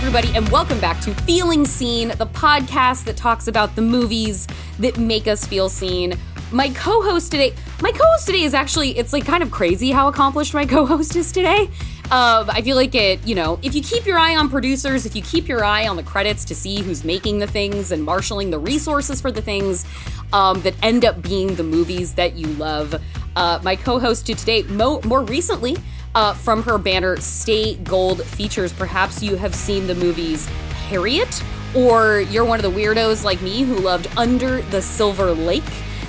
[0.00, 4.96] Everybody, and welcome back to Feeling Seen, the podcast that talks about the movies that
[4.96, 6.14] make us feel seen.
[6.50, 10.54] My co-host today, my co-host today is actually, it's like kind of crazy how accomplished
[10.54, 11.68] my co-host is today.
[12.04, 15.14] Um, I feel like it, you know, if you keep your eye on producers, if
[15.14, 18.48] you keep your eye on the credits to see who's making the things and marshaling
[18.48, 19.84] the resources for the things
[20.32, 22.98] um, that end up being the movies that you love,
[23.36, 25.76] uh, my co-host to today, mo- more recently,
[26.14, 28.72] uh, from her banner Stay Gold Features.
[28.72, 30.46] Perhaps you have seen the movies
[30.88, 31.42] Harriet,
[31.74, 35.62] or you're one of the weirdos like me who loved Under the Silver Lake.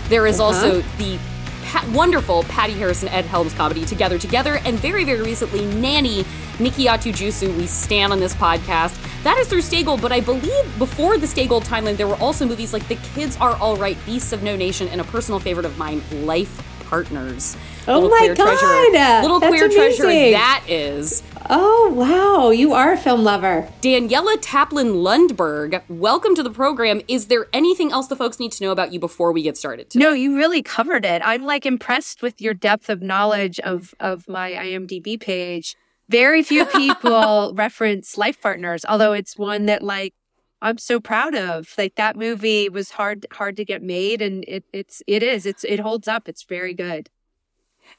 [0.09, 0.48] There is Uh-huh.
[0.54, 1.20] also the
[1.68, 6.23] pa- wonderful Patty Harris and Ed Helms comedy Together Together, and very, very recently, Nanny
[6.58, 7.56] Nikyatu Jusu.
[7.58, 8.98] We stand on this podcast.
[9.23, 12.16] That is through Stay Gold, but I believe before the Stay Gold timeline, there were
[12.16, 15.40] also movies like The Kids Are All Right, Beasts of No Nation, and a personal
[15.40, 16.59] favorite of mine, Life
[16.92, 17.56] Partners.
[17.88, 19.22] Oh Little my queer treasure- God!
[19.22, 21.23] little That's queer treasure that is.
[21.50, 22.50] Oh, wow.
[22.50, 23.70] You are a film lover.
[23.81, 27.00] Daniela Taplin Lundberg, welcome to the program.
[27.08, 29.89] Is there anything else the folks need to know about you before we get started?
[29.89, 30.03] today?
[30.03, 31.22] No, you really covered it.
[31.23, 35.78] I'm like impressed with your depth of knowledge of of my IMDb page.
[36.09, 40.14] Very few people reference Life Partners, although it's one that like
[40.62, 41.73] I'm so proud of.
[41.78, 45.45] Like that movie was hard hard to get made and it it's it is.
[45.45, 46.30] It's it holds up.
[46.30, 47.09] It's very good.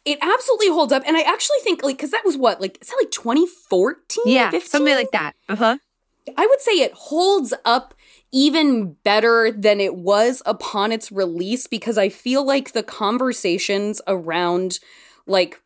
[0.05, 1.03] It absolutely holds up.
[1.07, 4.23] And I actually think, like, because that was what, like, is that like 2014?
[4.27, 4.69] Yeah, 15?
[4.69, 5.35] something like that.
[5.49, 5.77] Uh-huh.
[6.37, 7.93] I would say it holds up
[8.31, 14.79] even better than it was upon its release because I feel like the conversations around,
[15.27, 15.61] like,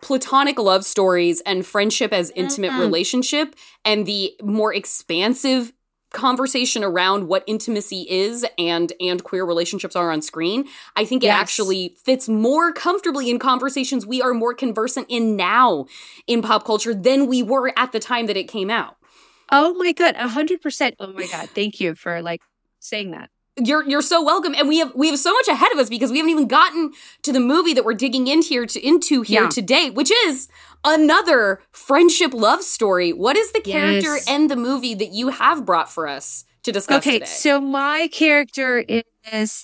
[0.00, 2.80] platonic love stories and friendship as intimate Mhm.
[2.80, 5.72] relationship and the more expansive
[6.14, 10.64] conversation around what intimacy is and and queer relationships are on screen
[10.96, 11.40] i think it Yes.
[11.40, 15.86] actually fits more comfortably in conversations we are more conversant in now
[16.26, 18.96] in pop culture than we were at the time that it came out
[19.52, 20.94] Oh my god, a hundred percent.
[20.98, 22.40] Oh my god, thank you for like
[22.80, 23.28] saying that.
[23.56, 26.10] You're you're so welcome and we have we have so much ahead of us because
[26.10, 26.90] we haven't even gotten
[27.22, 29.48] to the movie that we're digging in here to into here Yeah.
[29.48, 30.48] today which is
[30.84, 34.24] another friendship love story what is the character Yes.
[34.28, 38.08] and the movie that you have brought for us to discuss Okay, today so my
[38.12, 39.04] character is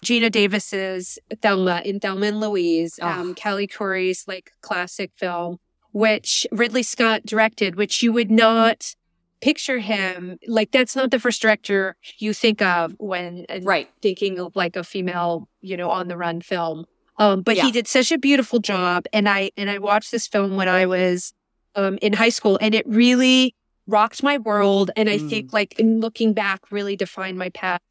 [0.04, 3.18] Geena Davis's Thelma in Thelma and Louise, Ah.
[3.18, 5.58] um, Callie Khouri's like classic film,
[5.90, 8.94] which Ridley Scott directed, which you would not
[9.40, 14.38] picture him like that's not the first director you think of when uh, right thinking
[14.38, 16.84] of like a female, you know, on the run film.
[17.18, 17.64] Um, but Yeah.
[17.64, 20.86] he did such a beautiful job, and I and I watched this film when I
[20.86, 21.32] was
[21.74, 23.54] um, in high school, and it really
[23.86, 24.90] rocked my world.
[24.96, 25.28] And I Mm.
[25.28, 27.82] think, like in looking back, really defined my path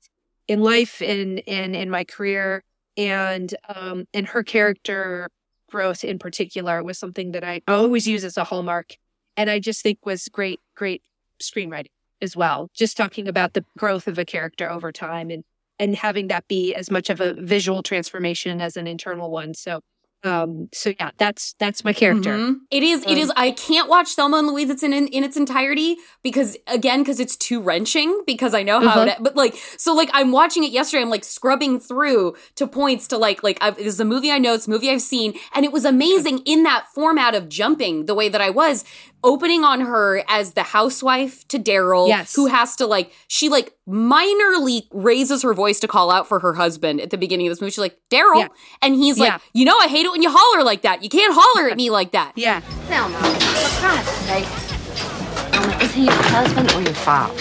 [0.47, 2.63] in life and in in my career.
[2.97, 5.29] And um, and her character
[5.69, 8.95] growth in particular was something that I always use as a hallmark,
[9.37, 11.03] and I just think was great, great
[11.41, 11.91] screenwriting
[12.21, 12.69] as well.
[12.73, 15.43] Just talking about the growth of a character over time and
[15.81, 19.53] and having that be as much of a visual transformation as an internal one.
[19.53, 19.79] So
[20.23, 22.35] um so yeah, that's that's my character.
[22.35, 22.55] Mhm.
[22.71, 23.05] It is.
[23.05, 23.31] Um, is.
[23.37, 24.69] I can't watch Thelma and Louise.
[24.69, 28.23] It's in in, in its entirety because again, because it's too wrenching.
[28.25, 29.01] Because I know how.
[29.01, 29.11] Uh-huh.
[29.11, 31.03] It, but like, so like, I'm watching it yesterday.
[31.03, 34.39] I'm like scrubbing through to points to like like I've, this is a movie I
[34.39, 34.53] know.
[34.53, 38.13] It's a movie I've seen, and it was amazing in that format of jumping the
[38.15, 38.83] way that I was
[39.23, 42.35] opening on her as the housewife to Daryl, Yes.
[42.35, 46.53] who has to like she like minorly raises her voice to call out for her
[46.53, 47.71] husband at the beginning of this movie.
[47.71, 48.47] She's like Daryl, Yeah.
[48.81, 51.01] and he's like, you know, I hate it when you holler like that.
[51.03, 52.33] You can't holler at me like that.
[52.35, 52.59] Yeah.
[52.87, 54.45] Thelma, for Christ's sake.
[54.45, 57.33] Thelma, oh, is he your husband or your father?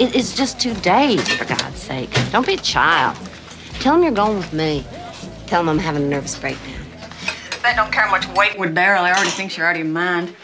[0.00, 2.10] It's just two days, for God's sake.
[2.32, 3.16] Don't be a child.
[3.78, 4.84] Tell him you're going with me.
[5.46, 6.74] Tell him I'm having a nervous breakdown.
[7.62, 8.98] That don't carry much weight with Daryl.
[9.02, 10.34] I already thinks you're out of your mind.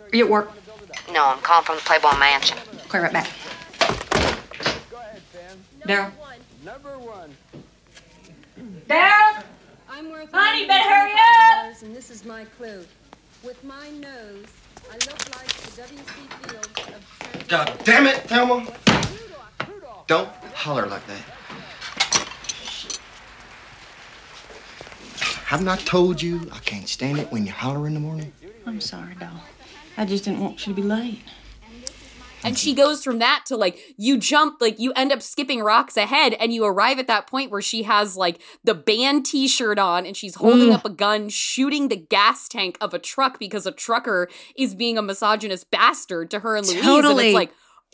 [0.00, 0.50] Are you at work?
[1.12, 2.56] No, I'm calling from the Playboy Mansion.
[2.88, 3.28] Clear right back.
[5.86, 6.10] Daryl.
[8.88, 9.42] Daryl!
[9.88, 11.80] I'm worth Honey, better hurry up!
[11.82, 12.84] And this is my clue.
[13.44, 14.46] With my nose,
[14.90, 16.12] I look like the W.C.
[16.42, 18.66] Fields of San God damn it, Thelma.
[20.08, 21.22] Don't holler like that.
[25.44, 28.32] Haven't I told you I can't stand it when you holler in the morning?
[28.66, 29.40] I'm sorry, doll.
[29.96, 31.22] I just didn't want you to be late.
[32.44, 35.96] And she goes from that to like you jump like you end up skipping rocks
[35.96, 40.06] ahead and you arrive at that point where she has like the band t-shirt on
[40.06, 43.72] and she's holding up a gun shooting the gas tank of a truck because a
[43.72, 47.52] trucker is being a misogynist bastard to her and Louise and it's like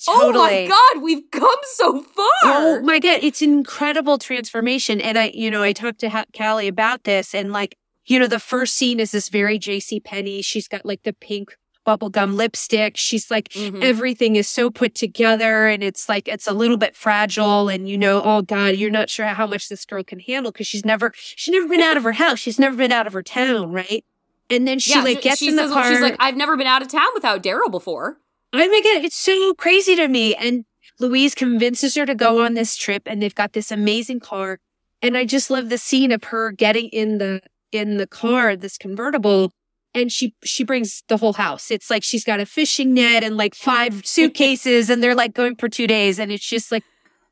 [0.08, 5.00] oh my god we've come so far Oh my god, it's an incredible transformation.
[5.00, 8.26] And I, you know, I talked to ha- Callie about this, and like, you know,
[8.26, 10.00] the first scene is this very J.C.
[10.00, 10.42] Penney.
[10.42, 11.56] She's got like the pink
[11.86, 12.96] bubblegum lipstick.
[12.96, 13.82] She's like, Mhm.
[13.82, 17.68] everything is so put together and it's like, it's a little bit fragile.
[17.68, 20.66] And you know, oh God, you're not sure how much this girl can handle because
[20.66, 22.38] she's never, she's never been out of her house.
[22.38, 23.72] She's never been out of her town.
[23.72, 24.04] Right.
[24.50, 25.90] And then she yeah, like gets she in the says, car.
[25.90, 28.18] She's like, I've never been out of town without Daryl before.
[28.52, 30.34] I make it, it's so crazy to me.
[30.34, 30.66] And
[31.00, 34.58] Louise convinces her to go on this trip and they've got this amazing car.
[35.00, 37.40] And I just love the scene of her getting in the,
[37.72, 39.52] in the car, this convertible.
[39.94, 41.70] And she, she brings the whole house.
[41.70, 45.56] It's like she's got a fishing net and like five suitcases and they're like going
[45.56, 46.18] for two days.
[46.18, 46.84] And it's just like,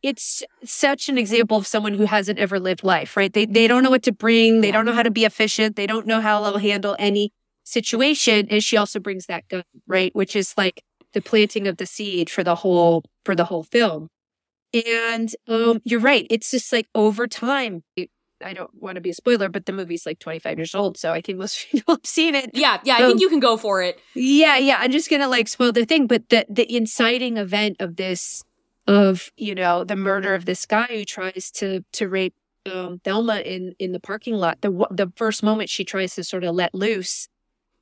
[0.03, 3.33] it's such an example of someone who hasn't ever lived life, right?
[3.33, 4.61] They, they don't know what to bring.
[4.61, 5.77] They don't know how to be efficient.
[5.77, 7.33] They don't know how they'll handle any
[7.65, 8.47] situation.
[8.51, 10.15] And she also brings that gun, right?
[10.15, 10.83] Which is like,
[11.13, 14.09] the planting of the seed for the whole for the whole film.
[14.73, 16.27] And um, you're right.
[16.31, 17.83] It's just like over time.
[18.45, 21.13] I don't want to be a spoiler, but the movie's like 25 years old, so
[21.13, 22.51] I think most people have seen it.
[22.55, 24.01] Yeah, yeah, I Um, think you can go for it.
[24.15, 24.77] Yeah, yeah.
[24.81, 28.43] I'm just gonna like spoil the thing, but the the inciting event of this,
[28.87, 32.35] of you know, the murder of this guy who tries to to rape
[32.73, 34.61] um, Thelma in in the parking lot.
[34.63, 37.29] The the first moment she tries to sort of let loose,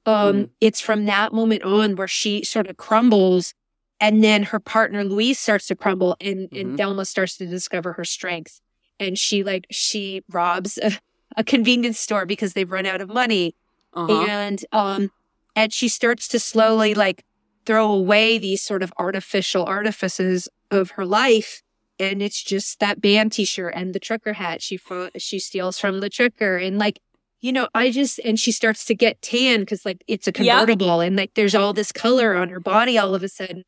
[0.06, 3.54] um, it's from that moment on where she sort of crumbles,
[4.00, 6.60] and then her partner Louise starts to crumble, and Mhm.
[6.60, 8.60] and Thelma starts to discover her strength,
[9.00, 10.92] and she like she robs a,
[11.36, 13.54] a convenience store because they've run out of money
[13.94, 14.26] Uh-huh.
[14.28, 15.10] and um
[15.56, 17.24] and she starts to slowly like
[17.66, 21.62] throw away these sort of artificial artifices of her life
[22.00, 26.00] and it's just that band t-shirt and the trucker hat she fo- she steals from
[26.00, 27.00] the trucker and like
[27.40, 30.36] you know i just and she starts to get tan because like it's a Yep.
[30.36, 33.64] convertible and like there's all this color on her body all of a sudden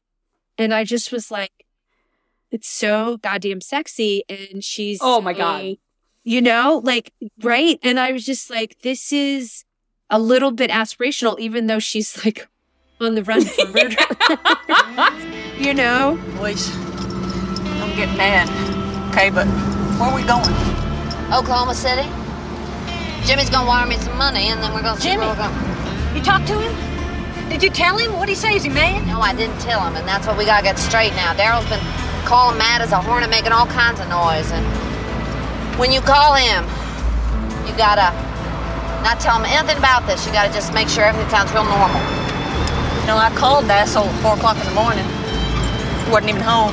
[0.58, 1.52] and i just was like
[2.50, 5.60] it's so goddamn sexy and she's Oh my God.
[5.62, 5.78] a-
[6.24, 7.12] you know like
[7.42, 9.64] right and i was just like this is
[10.10, 12.46] a little bit aspirational even though she's like
[13.00, 13.96] on the run for murder
[15.58, 16.68] you know Please,
[17.78, 18.48] don't get mad.
[19.12, 19.46] Okay, but
[19.98, 20.48] where are we going?
[21.32, 22.06] Oklahoma City.
[23.26, 25.26] Jimmy's gonna wire me some money, and then we're gonna see Jimmy?
[25.26, 26.16] where we're going.
[26.16, 26.72] You talk to him?
[27.50, 28.14] Did you tell him?
[28.14, 28.54] What'd he say?
[28.54, 29.04] Is he mad?
[29.08, 31.34] No, I didn't tell him, and that's what we gotta get straight now.
[31.34, 31.82] Daryl's been
[32.24, 34.64] calling mad as a hornet, making all kinds of noise, and
[35.76, 36.62] when you call him,
[37.66, 38.14] you gotta
[39.02, 40.24] not tell him anything about this.
[40.24, 42.00] You gotta just make sure everything sounds real normal.
[43.02, 45.04] You know, I called the asshole at 4 o'clock in the morning.
[46.06, 46.70] He wasn't even home.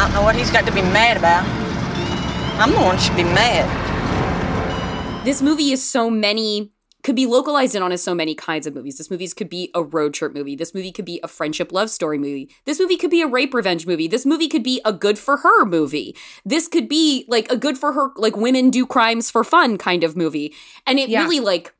[0.00, 1.44] I don't know what he's got to be mad about.
[2.58, 3.68] I'm the one who should be mad.
[5.26, 6.70] this movie is so many
[7.06, 8.98] could be localized in on so many kinds of movies.
[8.98, 10.56] This movie could be a road trip movie.
[10.56, 12.50] This movie could be a friendship love story movie.
[12.64, 14.08] This movie could be a rape revenge movie.
[14.08, 16.16] This movie could be a good for her movie.
[16.44, 20.02] This could be like a good for her like women do crimes for fun kind
[20.02, 20.52] of movie.
[20.86, 21.22] And it Yeah.
[21.22, 21.72] really like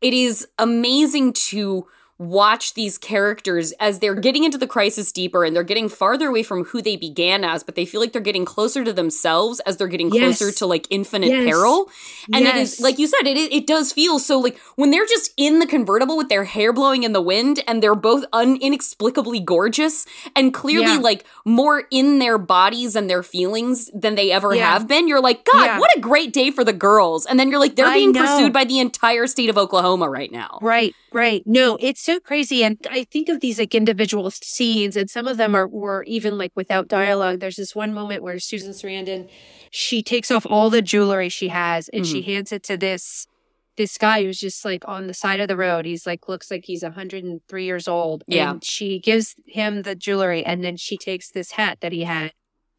[0.00, 1.86] it is amazing to
[2.18, 6.42] watch these characters as they're getting into the crisis deeper and they're getting farther away
[6.42, 9.76] from who they began as, but they feel like they're getting closer to themselves as
[9.76, 10.38] they're getting Yes.
[10.38, 11.44] closer to like infinite Yes.
[11.44, 11.90] peril.
[12.32, 15.32] And it is like you said, it it does feel so like when they're just
[15.36, 19.40] in the convertible with their hair blowing in the wind and they're both un- inexplicably
[19.40, 20.98] gorgeous and clearly Yeah.
[20.98, 24.72] like more in their bodies and their feelings than they ever Yeah.
[24.72, 25.06] have been.
[25.08, 25.78] You're like, God, Yeah.
[25.80, 27.26] what a great day for the girls.
[27.26, 28.22] And then you're like, they're I being know.
[28.22, 30.58] pursued by the entire state of Oklahoma right now.
[30.62, 31.42] Right, right.
[31.46, 32.62] No, it's so crazy.
[32.62, 36.38] And I think of these like individual scenes, and some of them are were even
[36.38, 37.40] like without dialogue.
[37.40, 39.28] There's this one moment where Susan Sarandon,
[39.70, 42.30] she takes off all the jewelry she has and she mm-hmm.
[42.30, 43.26] hands it to this
[43.76, 45.84] this guy who's just like on the side of the road.
[45.84, 48.24] He's like looks like he's 103 years old.
[48.26, 48.52] Yeah.
[48.52, 52.32] And she gives him the jewelry and then she takes this hat that he had.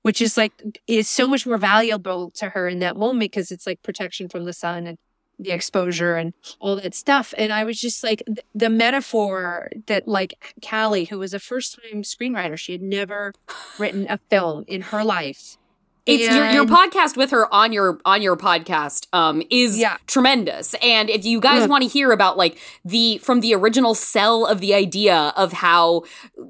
[0.03, 0.53] Which is like
[0.87, 4.45] is so much more valuable to her in that moment because it's like protection from
[4.45, 4.97] the sun and
[5.39, 7.33] the exposure and all that stuff.
[7.37, 11.77] And I was just like, th- the metaphor that like Callie, who was a first
[11.91, 13.33] time screenwriter, she had never
[13.77, 15.56] written a film in her life.
[16.07, 19.97] It's your, your podcast with her on your on your podcast um is Yeah.
[20.07, 21.65] tremendous and if you guys Yeah.
[21.67, 26.03] want to hear about like the from the original cell of the idea of how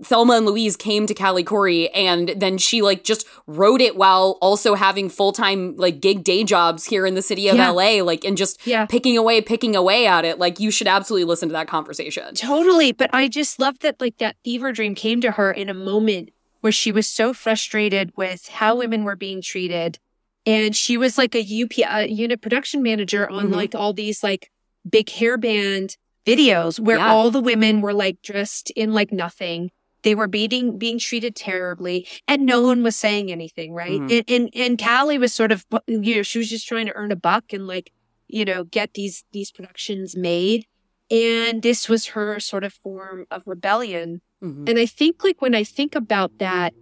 [0.03, 4.37] Thelma and Louise came to Callie Khouri and then she like just wrote it while
[4.41, 7.71] also having full-time like gig day jobs here in the city of Yeah.
[7.71, 8.85] LA like and just Yeah.
[8.85, 12.35] picking away picking away at it like you should absolutely listen to that conversation.
[12.35, 12.91] Totally.
[12.91, 16.29] But I just love that like that fever dream came to her in a moment
[16.61, 19.99] where she was so frustrated with how women were being treated.
[20.45, 23.55] And she was like a UP uh, unit production manager on Mhm.
[23.55, 24.49] like all these like
[24.89, 27.11] big hairband videos where Yeah.
[27.11, 29.71] all the women were like dressed in like nothing.
[30.03, 33.99] They were being being treated terribly, and no one was saying anything, right?
[33.99, 34.19] Mhm.
[34.19, 37.11] And, and and Callie was sort of, you know, she was just trying to earn
[37.11, 37.91] a buck and like,
[38.27, 40.65] you know, get these these productions made.
[41.09, 44.21] And this was her sort of form of rebellion.
[44.43, 44.69] Mhm.
[44.69, 46.73] And I think like when I think about that,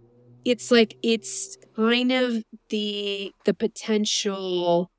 [0.43, 4.91] it's like it's kind of the the potential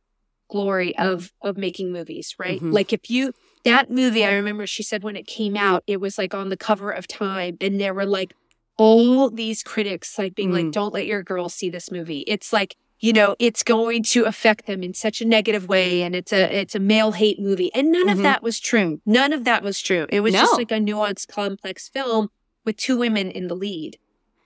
[0.48, 2.60] glory of of making movies, right?
[2.60, 2.72] Mhm.
[2.72, 3.32] Like if you
[3.64, 6.56] that movie, I remember she said when it came out, it was like on the
[6.56, 8.32] cover of Time, and there were like
[8.78, 10.64] all these critics like being Mm.
[10.64, 14.24] like, "Don't let your girls see this movie." It's like you know it's going to
[14.24, 17.72] affect them in such a negative way, and it's a it's a male hate movie,
[17.74, 18.12] and none Mhm.
[18.12, 19.00] of that was true.
[19.04, 20.06] None of that was true.
[20.10, 22.28] It was just like a nuanced, complex film
[22.66, 23.98] with two women in the lead.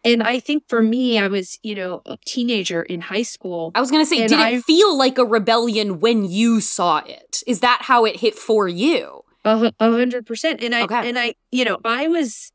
[0.05, 3.73] And I think for me, I was, you know, a teenager in high school.
[3.75, 7.43] I was going to say, did it feel like a rebellion when you saw it?
[7.47, 9.23] Is that how it hit for you?
[9.45, 10.62] A a hundred percent.
[10.62, 11.09] And I, Okay.
[11.09, 12.50] and I, you know, I was,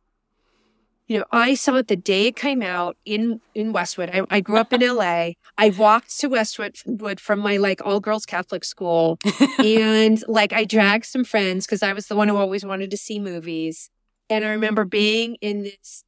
[1.08, 4.10] you know, I saw it the day it came out in, in Westwood.
[4.12, 5.32] I, I grew up in LA.
[5.56, 9.20] I walked to Westwood Wood from my like all girls Catholic school.
[9.60, 12.98] and like I dragged some friends because I was the one who always wanted to
[12.98, 13.92] see movies.
[14.30, 16.04] And I remember being in this,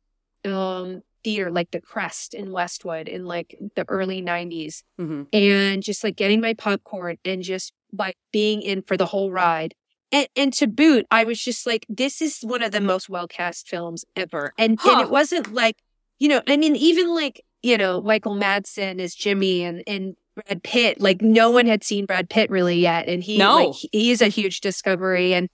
[0.45, 6.01] um, theater, like the Crest in Westwood in like the early nineties hmm and just
[6.03, 9.73] like getting my popcorn and just like being in for the whole ride.
[10.09, 13.27] And, and to boot, I was just like, this is one of the most well
[13.27, 14.53] cast films ever.
[14.57, 14.91] And, Huh.
[14.91, 15.75] and it wasn't like,
[16.17, 20.63] you know, I mean, even like, you know, Michael Madsen as Jimmy and, and Brad
[20.63, 23.09] Pitt, like no one had seen Brad Pitt really yet.
[23.09, 23.55] And he, No.
[23.55, 25.33] like, he is a huge discovery.
[25.33, 25.49] And,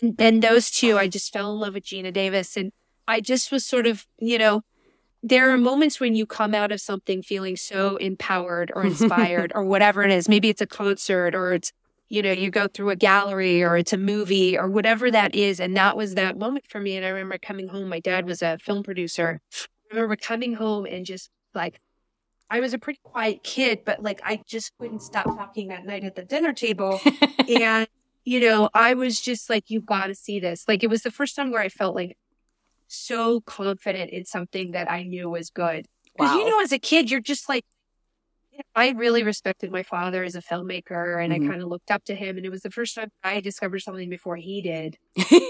[0.00, 2.56] and, and those two, I just fell in love with Geena Davis.
[2.56, 2.72] And
[3.06, 4.62] I just was sort of, you know,
[5.22, 9.64] there are moments when you come out of something feeling so empowered or inspired or
[9.64, 10.28] whatever it is.
[10.28, 11.72] Maybe it's a concert or it's,
[12.08, 15.60] you know, you go through a gallery or it's a movie or whatever that is.
[15.60, 16.96] And that was that moment for me.
[16.96, 17.88] And I remember coming home.
[17.88, 19.40] My dad was a film producer.
[19.90, 21.80] I remember coming home and just like,
[22.50, 26.04] I was a pretty quiet kid, but like I just couldn't stop talking that night
[26.04, 26.98] at the dinner table.
[27.48, 27.86] and,
[28.28, 30.64] you know, I was just like, you've got to see this.
[30.68, 32.16] Like it was the first time where I felt like
[32.86, 35.86] so confident in something that I knew was good.
[36.14, 36.38] Because Wow.
[36.38, 37.64] you know, as a kid, you're just like,
[38.74, 41.36] I really respected my father as a filmmaker, and Mhm.
[41.36, 42.36] I kind of looked up to him.
[42.36, 44.98] And it was the first time I discovered something before he did,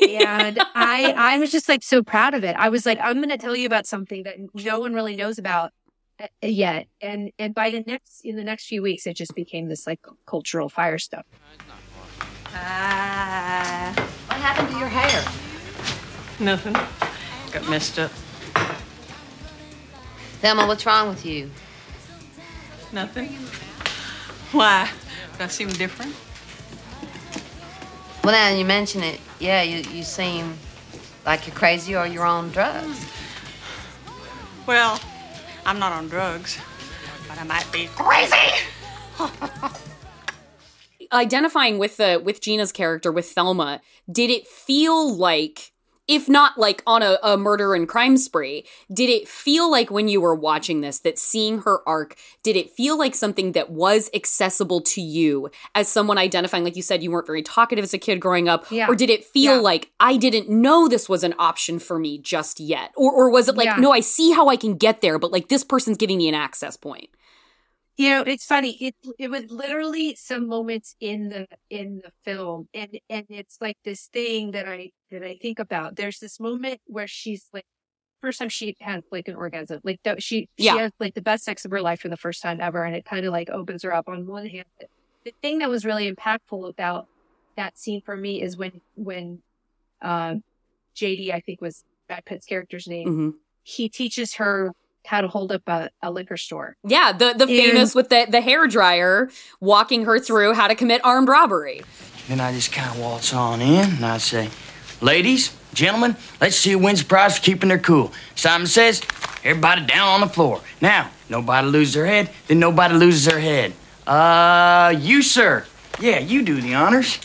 [0.06, 2.54] and I I was just like so proud of it.
[2.56, 5.38] I was like, I'm going to tell you about something that no one really knows
[5.38, 5.72] about
[6.20, 6.86] uh, yet.
[7.00, 10.00] And and by the next in the next few weeks, it just became this like
[10.26, 11.24] cultural fire stuff.
[12.60, 13.92] Ah.
[14.26, 15.24] What happened to your hair?
[16.40, 16.74] Nothing.
[17.52, 18.10] Got messed up.
[20.40, 21.50] Thelma, what's wrong with you?
[22.92, 23.30] Nothing.
[24.52, 24.88] Why?
[25.36, 26.14] Do I seem different?
[28.24, 30.54] Well, now you mention it, yeah, you, you seem
[31.24, 33.04] like you're crazy or you're on drugs.
[34.66, 35.00] Well,
[35.64, 36.58] I'm not on drugs,
[37.26, 38.64] but I might be crazy.
[41.12, 45.72] Identifying with the with Geena's character with Thelma, did it feel like
[46.06, 50.08] if not like on a, a murder and crime spree, did it feel like when
[50.08, 54.08] you were watching this that seeing her arc, did it feel like something that was
[54.14, 57.98] accessible to you as someone identifying, like you said, you weren't very talkative as a
[57.98, 58.64] kid growing up?
[58.70, 58.88] Yeah.
[58.88, 59.60] Or did it feel Yeah.
[59.60, 62.90] like I didn't know this was an option for me just yet?
[62.96, 63.76] Or or was it like, Yeah.
[63.76, 66.34] no, I see how I can get there, but like this person's giving me an
[66.34, 67.10] access point?
[67.98, 68.76] You know, it's funny.
[68.80, 73.76] It it was literally some moments in the in the film, and and it's like
[73.84, 75.96] this thing that I that I think about.
[75.96, 77.64] There's this moment where she's like,
[78.22, 80.72] first time she had like an orgasm, like she Yeah.
[80.74, 82.94] she had like the best sex of her life for the first time ever, and
[82.94, 84.66] it kind of like opens her up on one hand.
[85.24, 87.08] The thing that was really impactful about
[87.56, 89.42] that scene for me is when when
[90.00, 90.36] uh,
[90.94, 93.30] JD, I think was Brad Pitt's character's name, hmm
[93.64, 94.72] he teaches her
[95.06, 96.76] how to hold up a, a liquor store.
[96.84, 100.74] Yeah, the the And- famous with the the hair dryer walking her through how to
[100.74, 101.82] commit armed robbery.
[102.28, 104.50] Then I just kind of waltz on in and I say,
[105.00, 108.12] Ladies, gentlemen, let's see who wins the prize for keeping their cool.
[108.34, 109.00] Simon says,
[109.44, 110.60] Everybody down on the floor.
[110.82, 113.72] Now, nobody loses their head, then nobody loses their head.
[114.06, 115.64] Uh, you, sir.
[116.00, 117.18] Yeah, you do the honors.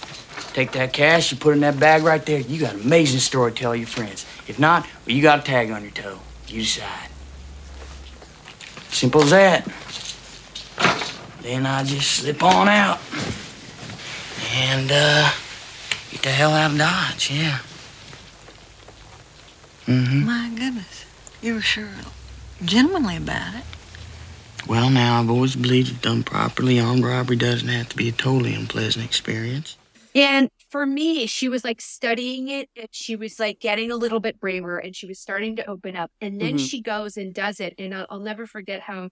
[0.53, 2.39] Take that cash, you put it in that bag right there.
[2.39, 4.25] You got an amazing story to tell your friends.
[4.47, 6.19] If not, well, you got a tag on your toe.
[6.47, 7.09] You decide.
[8.93, 9.65] Simple as that.
[11.41, 12.99] Then I just slip on out.
[14.55, 15.31] And, uh,
[16.11, 17.59] get the hell out of Dodge, yeah.
[19.87, 20.25] Mm-hmm.
[20.25, 21.05] My goodness.
[21.41, 21.89] You were sure
[22.63, 23.63] gentlemanly about it.
[24.67, 28.13] Well, now, I've always believed if done properly, armed robbery doesn't have to be a
[28.13, 29.75] totally unpleasant experience.
[30.15, 34.19] And for me, she was like studying it and she was like getting a little
[34.19, 36.09] bit braver and she was starting to open up.
[36.19, 36.67] And then Mhm.
[36.69, 37.75] she goes and does it.
[37.77, 39.09] And I'll, I'll never forget how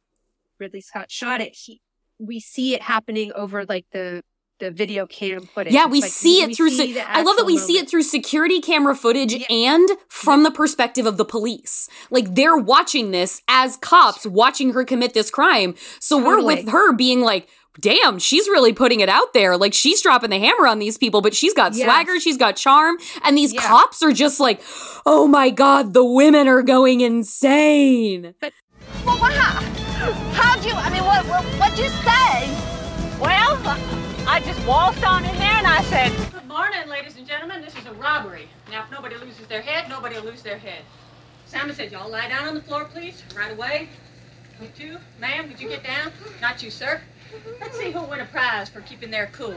[0.60, 1.54] Ridley Scott shot it.
[1.56, 1.80] He,
[2.18, 4.24] we see it happening over like the,
[4.60, 5.74] the video cam footage.
[5.74, 6.70] Yeah, we like, see it we through.
[6.72, 10.52] see se- I love that we see it through security camera footage and from the
[10.52, 11.90] perspective of the police.
[12.10, 15.76] Like they're watching this as cops watching her commit this crime.
[16.00, 17.48] So we're with her being like,
[17.80, 19.58] "Damn, she's really putting it out there.
[19.58, 21.86] Like she's dropping the hammer on these people, but she's got Yes.
[21.86, 23.62] swagger, she's got charm." And these Yeah.
[23.62, 24.62] cops are just like,
[25.06, 28.34] "Oh my god, the women are going insane."
[29.06, 29.62] Well, how,
[30.34, 32.58] how'd you, I mean, what, what, what'd you say?
[33.20, 33.58] Well,
[34.28, 37.62] I just waltzed on in there and I said, Good morning, ladies and gentlemen.
[37.62, 38.48] This is a robbery.
[38.72, 40.82] Now, if nobody loses their head, nobody will lose their head.
[41.46, 43.90] Simon said, Y'all lie down on the floor, please, right away.
[44.62, 44.98] You too.
[45.20, 46.12] Ma'am, would you get down?
[46.42, 47.02] Not you, sir.
[47.60, 49.56] Let's see who'll win a prize for keeping their cool.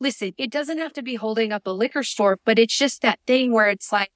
[0.00, 3.18] Listen, it doesn't have to be holding up a liquor store, but it's just that
[3.26, 4.10] thing where it's like,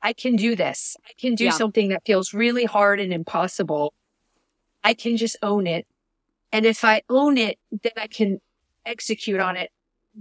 [0.00, 0.96] I can do this.
[1.06, 1.50] I can do Yeah.
[1.50, 3.94] something that feels really hard and impossible.
[4.84, 5.86] I can just own it.
[6.52, 8.40] And if I own it, then I can
[8.86, 9.70] execute on it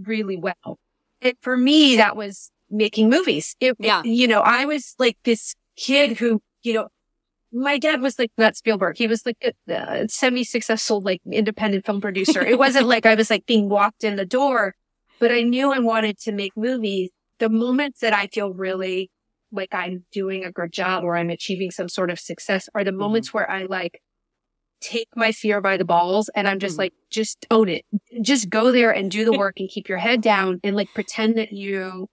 [0.01, 0.79] really well.
[1.21, 3.55] And for me, that was making movies.
[3.59, 4.01] It, Yeah.
[4.03, 6.87] you know, I was like this kid who, you know,
[7.53, 8.97] my dad was like not Spielberg.
[8.97, 9.37] He was like
[9.69, 12.41] a, uh semi-successful, like independent film producer.
[12.45, 14.73] It wasn't like I was like being walked in the door,
[15.19, 17.09] but I knew I wanted to make movies.
[17.39, 19.09] The moments that I feel really
[19.51, 22.91] like I'm doing a good job or I'm achieving some sort of success are the
[22.91, 24.01] moments where I like
[24.81, 26.79] take my fear by the balls and I'm just Mhm.
[26.79, 27.85] like, just own it.
[28.21, 31.37] Just go there and do the work and keep your head down and like pretend
[31.37, 32.09] that you,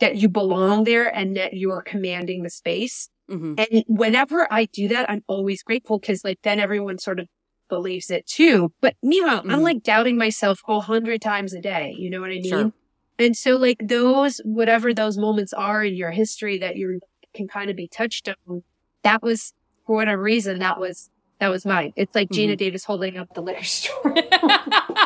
[0.00, 3.08] that you belong there and that you are commanding the space.
[3.30, 3.58] Mhm.
[3.58, 7.28] And whenever I do that, I'm always grateful because like then everyone sort of
[7.68, 8.72] believes it too.
[8.80, 9.62] But meanwhile, I'm Mhm.
[9.62, 11.94] like doubting myself a hundred times a day.
[11.98, 12.44] You know what I mean?
[12.44, 12.72] Sure.
[13.18, 17.00] And so like those, whatever those moments are in your history that you
[17.34, 18.62] can kind of be touched on,
[19.02, 19.52] that was
[19.86, 21.10] for whatever reason, that was,
[21.40, 21.92] that was mine.
[21.96, 22.56] It's like Geena Mm-hmm.
[22.56, 24.14] Davis holding up the liquor store.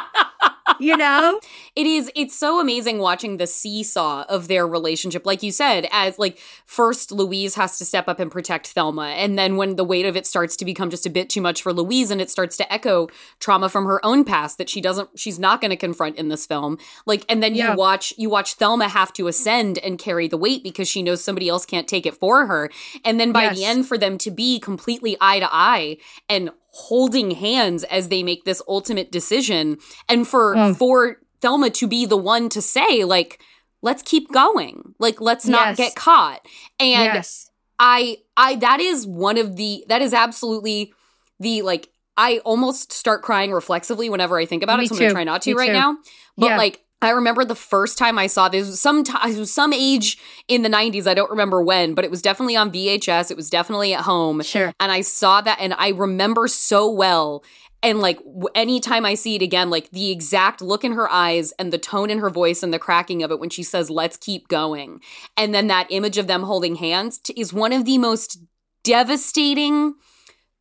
[0.81, 1.41] you know?
[1.77, 5.25] It is it's so amazing watching the seesaw of their relationship.
[5.25, 9.39] Like you said, as like first Louise has to step up and protect Thelma, and
[9.39, 11.73] then when the weight of it starts to become just a bit too much for
[11.73, 15.39] Louise and it starts to echo trauma from her own past that she doesn't she's
[15.39, 16.77] not going to confront in this film.
[17.07, 17.71] Like and then Yeah.
[17.71, 21.23] you watch you watch Thelma have to ascend and carry the weight because she knows
[21.23, 22.69] somebody else can't take it for her.
[23.05, 27.33] And then by the end for them to be completely eye to eye and holding
[27.33, 29.77] hands as they make this ultimate decision
[30.09, 30.77] and for Mm.
[30.77, 33.41] for Thelma to be the one to say like
[33.83, 35.77] let's keep going like let's not Yes.
[35.79, 36.41] get caught
[36.79, 37.51] and yes.
[37.79, 40.93] I I that is one of the that is absolutely
[41.41, 44.99] the like I almost start crying reflexively whenever I think about Me it so I'm
[44.99, 45.73] going to try not to Me right too.
[45.73, 45.97] now
[46.37, 46.57] but Yeah.
[46.59, 50.63] like I remember the first time I saw this was some was some age in
[50.63, 53.95] the 90s I don't remember when but it was definitely on VHS it was definitely
[53.95, 54.43] at home.
[54.43, 54.73] Sure.
[54.79, 57.43] and I saw that and I remember so well.
[57.83, 61.53] And like w- anytime I see it again like the exact look in her eyes
[61.59, 64.17] and the tone in her voice and the cracking of it when she says let's
[64.17, 65.01] keep going.
[65.37, 68.39] And then that image of them holding hands t- is one of the most
[68.85, 69.95] devastating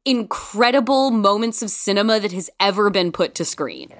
[0.05, 3.93] incredible moments of cinema that has ever been put to screen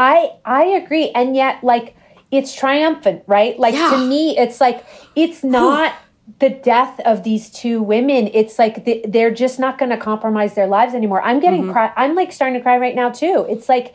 [0.00, 1.94] I I agree, and yet like
[2.30, 3.58] it's triumphant, right?
[3.58, 3.90] Like Yeah.
[3.90, 4.82] to me, it's like
[5.14, 5.92] it's not
[6.38, 8.30] the death of these two women.
[8.32, 11.20] It's like the, they're just not going to compromise their lives anymore.
[11.20, 11.72] I'm getting mm-hmm.
[11.72, 11.92] cry.
[11.96, 13.44] I'm like starting to cry right now too.
[13.50, 13.94] It's like,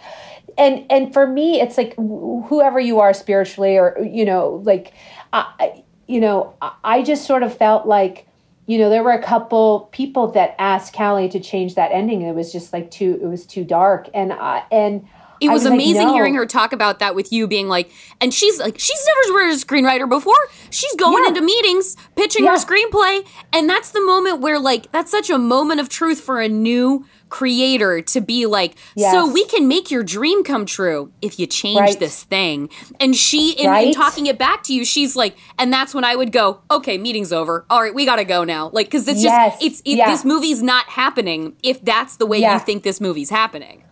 [0.60, 4.94] and and for me, it's like whoever you are spiritually, or you know, like,
[5.34, 8.28] I, you know, I- I just sort of felt like.
[8.68, 12.24] You know, there were a couple people that asked Callie to change that ending.
[12.24, 13.20] It was just like too.
[13.22, 15.08] It was too dark, and I and
[15.42, 16.14] It was, like, amazing no.
[16.14, 19.54] hearing her talk about that with you being like, and she's like, she's never read
[19.54, 20.34] a screenwriter before.
[20.70, 21.30] She's going Yeah.
[21.30, 23.26] into meetings, pitching her screenplay.
[23.54, 27.06] And that's the moment where, like, that's such a moment of truth for a new
[27.28, 31.80] creator to be like, so we can make your dream come true if you change
[31.80, 32.00] Right.
[32.00, 32.70] this thing.
[33.00, 36.16] And she, in, in talking it back to you, she's like, and that's when I
[36.16, 37.66] would go, okay, meeting's over.
[37.70, 38.70] All right, we got to go now.
[38.72, 39.54] Like, cause it's Yes.
[39.54, 40.10] just, it's, it, Yeah.
[40.12, 42.54] this movie's not happening if that's the way Yeah.
[42.54, 43.84] you think this movie's happening.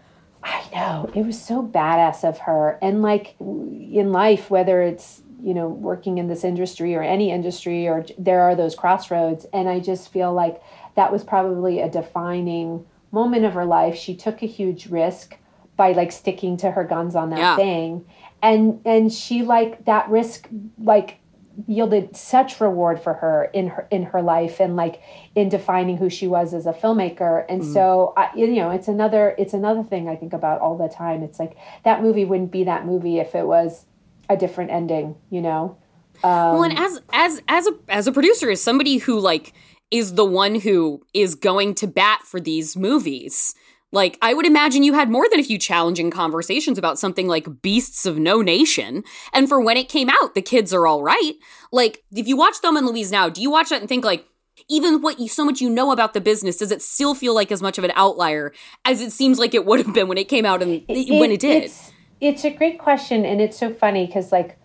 [0.43, 1.09] I know.
[1.13, 2.77] It was so badass of her.
[2.81, 7.87] And like in life, whether it's, you know, working in this industry or any industry,
[7.87, 9.45] or there are those crossroads.
[9.53, 10.61] And I just feel like
[10.95, 13.95] that was probably a defining moment of her life.
[13.95, 15.37] She took a huge risk
[15.75, 17.55] by like sticking to her guns on that Yeah.
[17.55, 18.05] thing.
[18.41, 21.19] And and she like that risk like
[21.67, 25.01] yielded such reward for her in her in her life and like
[25.35, 27.45] in defining who she was as a filmmaker.
[27.47, 30.89] And so I, you know it's another it's another thing i think about all the
[30.89, 31.23] time.
[31.23, 33.85] It's like that movie wouldn't be that movie if it was
[34.29, 35.77] a different ending you know?
[36.23, 39.53] Um, well, and as as as a as a producer, as somebody who like
[39.91, 43.55] is the one who is going to bat for these movies,
[43.93, 47.61] Like, I would imagine you had more than a few challenging conversations about something like
[47.61, 49.03] Beasts of No Nation.
[49.33, 51.33] And for when it came out, the kids are all right.
[51.71, 54.25] Like, if you watch Thelma and Louise now, do you watch that and think, like,
[54.67, 57.51] even what you so much you know about the business, does it still feel like
[57.51, 58.51] as much of an outlier
[58.83, 61.39] as it seems like it would have been when it came out and when it
[61.39, 61.63] did?
[61.63, 64.57] It's, it's a great question, and it's so funny because, like,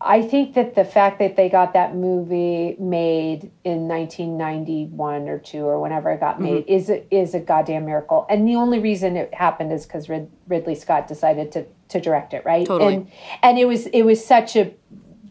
[0.00, 5.64] I think that the fact that they got that movie made in 1991 or two
[5.64, 6.68] or whenever it got made Mhm.
[6.68, 8.24] is a, is a goddamn miracle.
[8.30, 12.34] And the only reason it happened is because Rid- Ridley Scott decided to to direct
[12.34, 12.66] it, right?
[12.66, 12.94] Totally.
[12.94, 13.08] And
[13.42, 14.72] and it was it was such a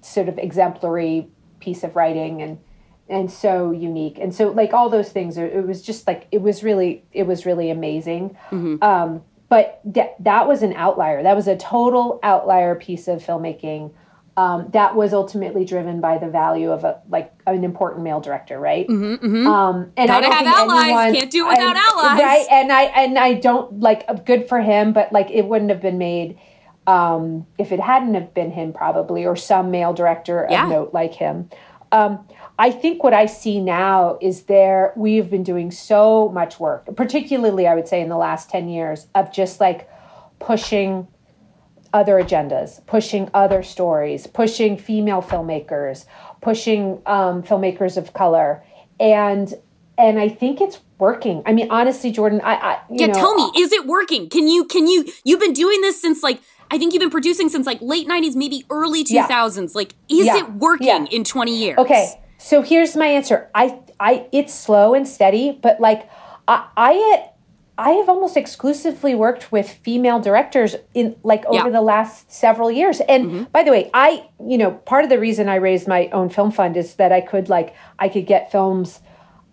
[0.02, 1.28] sort of exemplary
[1.60, 2.58] piece of writing and
[3.10, 6.62] and so unique and so like all those things it was just like it was
[6.62, 8.84] really it was really amazing Mm-hmm.
[8.84, 13.92] um but that that was an outlier that was a total outlier piece of filmmaking
[14.38, 18.60] um, that was ultimately driven by the value of a like an important male director
[18.60, 19.48] right Mhm, mhm.
[19.48, 20.84] um and Gotta I have allies.
[20.86, 22.22] anyone- Can't do it without and- allies.
[22.22, 25.72] right and i and i don't like uh, good for him but like it wouldn't
[25.72, 26.38] have been made
[26.86, 30.64] um if it hadn't have been him probably or some male director Yeah.
[30.66, 31.50] of note like him
[31.92, 32.20] um
[32.60, 37.68] I think what I see now is there we've been doing so much work, particularly
[37.68, 39.88] I would say in the last 10 years of just like
[40.40, 41.08] pushing
[41.94, 46.06] other agendas, pushing other stories, pushing female filmmakers,
[46.42, 48.64] pushing um, filmmakers of color,
[49.00, 49.54] and
[49.98, 51.42] and I think it's working.
[51.46, 54.30] I mean, honestly, Jordan, I, I you yeah, know, tell me, is it working?
[54.30, 57.50] Can you can you you've been doing this since like I think you've been producing
[57.50, 59.28] since like late 90s, maybe early Yeah.
[59.28, 59.74] 2000s.
[59.76, 60.38] Like is Yeah.
[60.38, 61.06] it working Yeah.
[61.12, 61.78] in 20 years?
[61.78, 63.50] Okay, so here's my answer.
[63.56, 66.10] I I it's slow and steady, but like
[66.48, 67.30] I I
[67.78, 71.62] I have almost exclusively worked with female directors in like over Yeah.
[71.64, 71.74] Mm-hmm.
[71.74, 73.00] the last several years.
[73.02, 76.30] And by the way, I you know part of the reason I raised my own
[76.30, 79.00] film fund is that I could like I could get films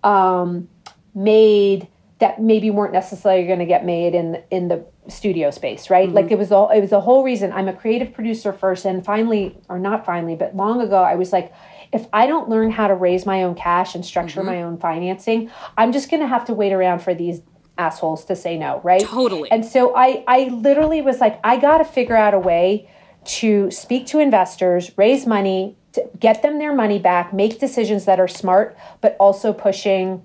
[0.02, 0.68] um,
[1.14, 1.88] made
[2.20, 6.08] that maybe weren't necessarily going to get made in in the studio space, right?
[6.08, 9.04] Like it was all it was the whole reason I'm a creative producer first, and
[9.04, 11.52] finally, or not finally, but long ago, I was like,
[11.92, 15.50] if I don't learn how to raise my own cash and structure my own financing,
[15.76, 17.42] I'm just going to have to wait around for these
[17.78, 19.00] assholes to say no, right?
[19.02, 19.50] Totally.
[19.50, 22.88] And so I I literally was like, I got to figure out a way
[23.24, 28.20] to speak to investors, raise money, to get them their money back, make decisions that
[28.20, 30.22] are smart, but also pushing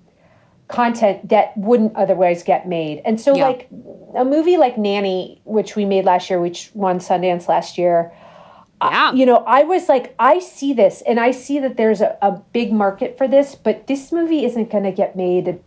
[0.68, 3.02] content that wouldn't otherwise get made.
[3.06, 3.48] And so Yeah.
[3.48, 3.68] like
[4.16, 8.12] a movie like Nanny, which we made last year, which won Sundance last year,
[8.82, 9.12] Yeah.
[9.14, 12.34] you know, I was like, I see this and I see that there's a, a
[12.54, 15.60] big market for this, but this movie isn't going to get made.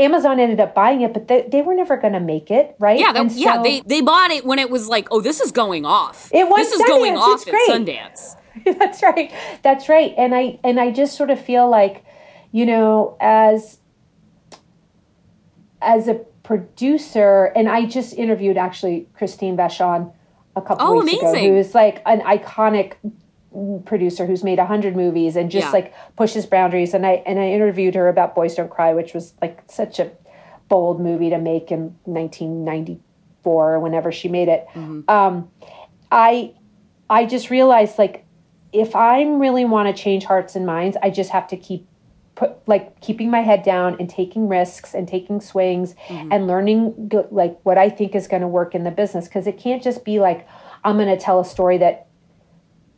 [0.00, 2.98] Amazon ended up buying it, but they, they were never going to make it, right?
[2.98, 5.52] Yeah, And yeah, so- they they bought it when it was like, oh, this is
[5.52, 6.30] going off.
[6.32, 7.76] It was this is going Sundance, off it's at.
[7.76, 8.36] Sundance.
[8.78, 9.32] that's right
[9.62, 12.04] that's right and i and i just sort of feel like
[12.50, 13.78] you know as
[15.80, 20.12] as a producer and i just interviewed actually christine vachon
[20.56, 21.54] a couple Oh, weeks ago amazing.
[21.54, 22.94] who's like an iconic
[23.84, 25.72] producer who's made a hundred movies and just Yeah.
[25.72, 26.94] like pushes boundaries.
[26.94, 30.10] And i and i interviewed her about boys don't cry which was like such a
[30.68, 34.66] bold movie to make in 1994 or whenever she made it.
[35.08, 35.50] Um
[36.10, 36.52] i
[37.08, 38.24] I just realized like
[38.72, 41.88] if I'm really want to change hearts and minds, I just have to keep
[42.36, 47.58] put like keeping my head down and taking risks and taking swings and learning like
[47.64, 49.26] what I think is going to work in the business.
[49.26, 50.46] Because it can't just be like
[50.84, 52.06] I'm going to tell a story that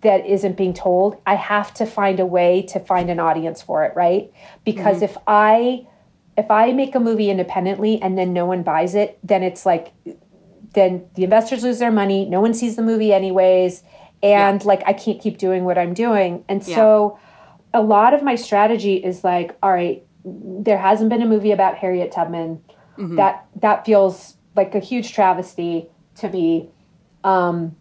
[0.02, 1.20] that isn't being told.
[1.26, 4.32] I have to find a way to find an audience for it, right?
[4.64, 5.86] Because if I
[6.36, 9.92] if I make a movie independently and then no one buys it, then it's like
[10.74, 12.24] then the investors lose their money.
[12.24, 13.82] No one sees the movie anyways.
[14.22, 16.44] And like, I can't keep doing what I'm doing.
[16.48, 17.18] And so
[17.74, 21.76] a lot of my strategy is like, all right, there hasn't been a movie about
[21.76, 22.62] Harriet Tubman.
[23.16, 26.68] That, that feels like a huge travesty to me.
[27.24, 27.74] Um,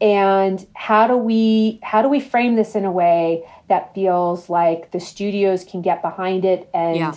[0.00, 4.90] and how do we, how do we frame this in a way that feels like
[4.90, 7.14] the studios can get behind it and, Yeah.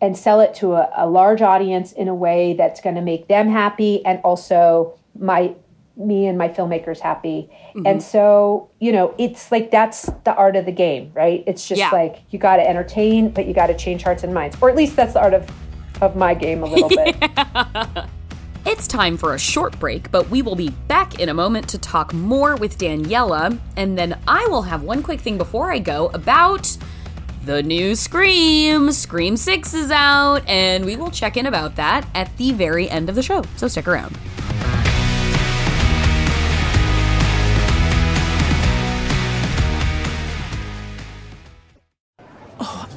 [0.00, 3.28] and sell it to a, a large audience in a way that's going to make
[3.28, 5.54] them happy and also my
[5.96, 7.50] me and my filmmakers happy?
[7.70, 7.86] Mm-hmm.
[7.86, 11.42] And so you know it's like that's the art of the game right?
[11.46, 11.90] It's just Yeah.
[11.90, 14.56] like you got to entertain but you got to change hearts and minds.
[14.60, 15.50] Or at least that's the art of
[16.00, 17.16] of my game a little bit
[18.70, 21.78] It's time for a short break, but we will be back in a moment to
[21.78, 26.10] talk more with Daniela, and then I will have one quick thing before I go
[26.12, 26.76] about
[27.46, 28.92] the new Scream.
[28.92, 33.08] Scream 6 is out, and we will check in about that at the very end
[33.08, 34.14] of the show, so stick around.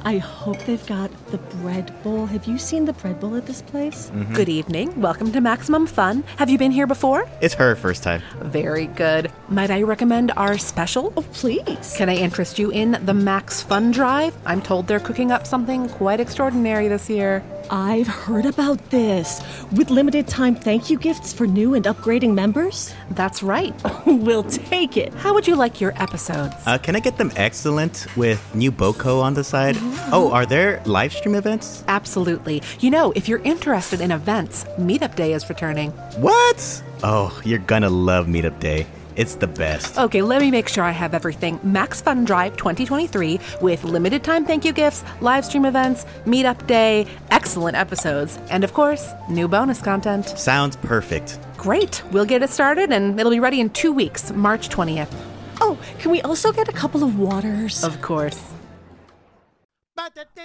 [0.04, 2.26] I hope they've got the bread bowl.
[2.26, 4.10] Have you seen the bread bowl at this place?
[4.12, 4.34] Mhm.
[4.34, 5.00] Good evening.
[5.00, 6.24] Welcome to Maximum Fun.
[6.38, 7.24] Have you been here before?
[7.40, 8.20] It's her first time.
[8.40, 9.30] Very good.
[9.48, 11.12] Might I recommend our special?
[11.16, 11.94] Oh, please.
[11.96, 14.34] Can I interest you in the Max Fun Drive?
[14.44, 17.44] I'm told they're cooking up something quite extraordinary this year.
[17.70, 19.40] I've heard about this.
[19.72, 22.94] With limited time thank you gifts for new and upgrading members?
[23.10, 23.74] That's right.
[24.06, 25.12] we'll take it.
[25.14, 26.54] How would you like your episodes?
[26.66, 29.76] Uh, can I get them excellent with new Boko on the side?
[30.12, 31.84] Oh, are there live stream events?
[31.88, 32.62] Absolutely.
[32.80, 35.90] You know, if you're interested in events, Meetup Day is returning.
[36.18, 36.82] What?
[37.02, 38.86] Oh, you're gonna love Meetup Day.
[39.16, 39.98] It's the best.
[39.98, 41.60] Okay, let me make sure I have everything.
[41.62, 47.06] Max Fun Drive 2023 with limited time thank you gifts, live stream events, meetup day,
[47.30, 50.26] excellent episodes, and of course, new bonus content.
[50.28, 51.38] Sounds perfect.
[51.56, 52.02] Great.
[52.10, 55.12] We'll get it started and it'll be ready in two weeks, March 20th.
[55.60, 57.84] Oh, can we also get a couple of waters?
[57.84, 58.40] Of course.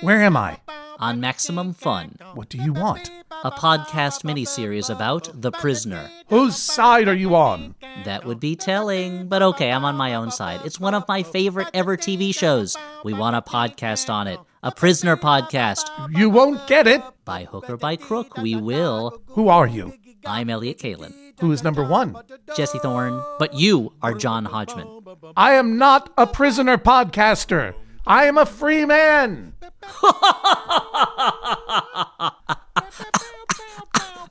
[0.02, 0.58] Where am I?
[1.00, 3.12] On Maximum Fun, What do you want?
[3.44, 6.10] a podcast miniseries about The Prisoner.
[6.28, 7.76] Whose side are you on?
[8.04, 10.62] That would be telling, but okay, I'm on my own side.
[10.66, 12.76] It's one of my favorite ever TV shows.
[13.04, 14.40] We want a podcast on it.
[14.64, 15.88] A prisoner podcast.
[16.18, 17.04] You won't get it.
[17.26, 19.22] By hook or by crook, we will.
[19.28, 19.94] Who are you?
[20.26, 21.14] I'm Elliott Kalan.
[21.40, 22.16] Who is number one?
[22.56, 23.22] Jesse Thorne.
[23.38, 24.88] But you are John Hodgman.
[25.36, 27.76] I am not a prisoner podcaster.
[28.08, 29.54] I am a free man.
[29.62, 29.72] Are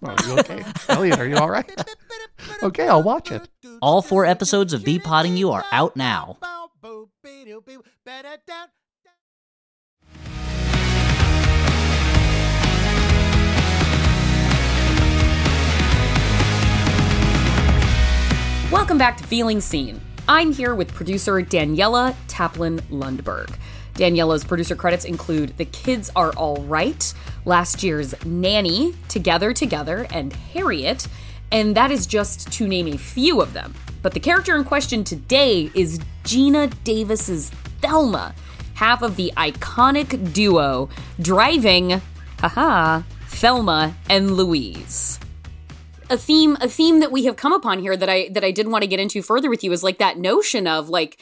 [0.03, 0.65] oh, you okay?
[0.89, 1.71] Elliott, are you all right?
[2.63, 3.47] Okay, I'll watch it.
[3.83, 6.39] All four episodes of The Potting You are out now.
[18.73, 20.01] Welcome back to Feeling Seen.
[20.29, 23.57] I'm here with producer Daniela Taplin Lundberg.
[23.97, 27.13] Daniela's producer credits include The Kids Are All Right,
[27.45, 31.09] last year's Nanny, Together Together, and Harriet,
[31.51, 33.75] and that is just to name a few of them.
[34.03, 38.35] But the character in question today is Geena Davis's Thelma,
[38.75, 42.03] half of the iconic duo driving,
[42.41, 45.19] haha, Thelma and Louise
[46.09, 48.69] a theme a theme that we have come upon here that I that I did
[48.69, 51.19] want to get into further with you is like that notion of like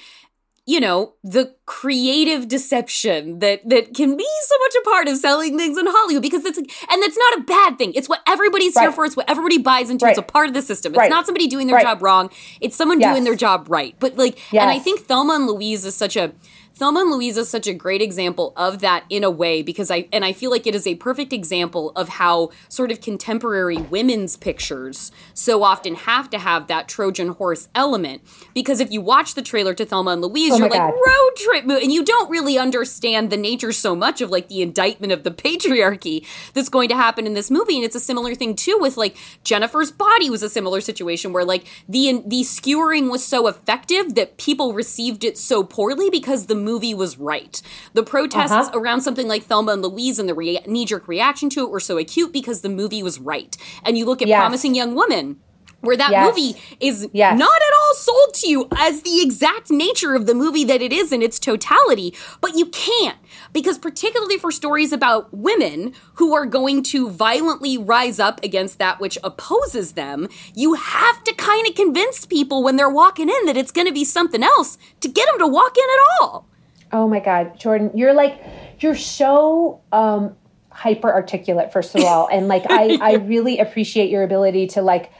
[0.66, 5.58] you know the creative deception that that can be so much a part of selling
[5.58, 7.92] things in Hollywood because it's and that's not a bad thing.
[7.94, 9.04] It's what everybody's here for.
[9.04, 10.04] It's what everybody buys into.
[10.06, 10.10] Right.
[10.12, 10.92] It's a part of the system.
[10.94, 11.10] It's Right.
[11.10, 11.84] not somebody doing their Right.
[11.84, 12.30] job wrong.
[12.60, 13.12] It's someone Yes.
[13.12, 13.94] doing their job right.
[13.98, 16.32] But like, and I think Thelma and Louise is such a
[16.76, 20.08] Thelma and Louise is such a great example of that in a way because I
[20.12, 24.36] and I feel like it is a perfect example of how sort of contemporary women's
[24.36, 28.22] pictures so often have to have that Trojan horse element
[28.54, 30.94] because if you watch the trailer to Thelma and Louise Oh you're like God.
[30.94, 34.60] road trip movie and you don't really understand the nature so much of like the
[34.60, 38.34] indictment of the patriarchy that's going to happen in this movie and it's a similar
[38.34, 43.10] thing too with like Jennifer's body was a similar situation where like the the skewering
[43.10, 47.60] was so effective that people received it so poorly because the movie was right.
[47.92, 48.78] The protests Uh-huh.
[48.78, 51.98] around something like Thelma and Louise and the rea- knee-jerk reaction to it were so
[51.98, 53.56] acute because the movie was right.
[53.84, 54.40] And you look at Yes.
[54.40, 55.36] Promising Young Woman
[55.80, 56.26] where that Yes.
[56.34, 57.38] movie is Yes.
[57.38, 60.94] not at all sold to you as the exact nature of the movie that it
[60.94, 63.18] is in its totality, but you can't
[63.52, 68.98] because particularly for stories about women who are going to violently rise up against that
[68.98, 73.56] which opposes them, you have to kind of convince people when they're walking in that
[73.58, 76.46] it's going to be something else to get them to walk in at all.
[76.94, 78.40] Oh my God, Jordan, you're like,
[78.78, 80.36] you're so um,
[80.70, 82.28] hyper articulate, first of all.
[82.30, 85.10] And like, I, I really appreciate your ability to like,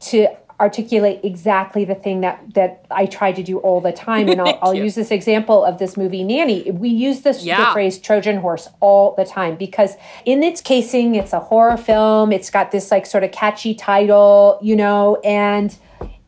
[0.00, 0.28] to
[0.60, 4.28] articulate exactly the thing that, that I try to do all the time.
[4.28, 6.70] And I'll, I'll use this example of this movie, Nanny.
[6.70, 11.32] We use this the phrase Trojan horse all the time because in its casing, it's
[11.32, 12.32] a horror film.
[12.32, 15.74] It's got this like sort of catchy title, you know, and,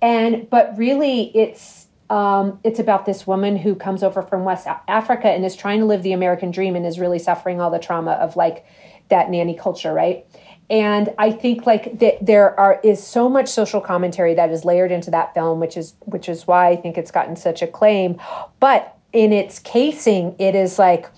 [0.00, 5.29] and, but really it's, um, it's about this woman who comes over from West Africa
[5.29, 8.12] and is trying to live the American dream and is really suffering all the trauma
[8.12, 8.64] of like
[9.09, 10.27] that nanny culture, right?
[10.69, 14.90] And I think like that there are is so much social commentary that is layered
[14.90, 18.21] into that film, which is which is why I think it's gotten such acclaim.
[18.59, 21.09] But in its casing, it is like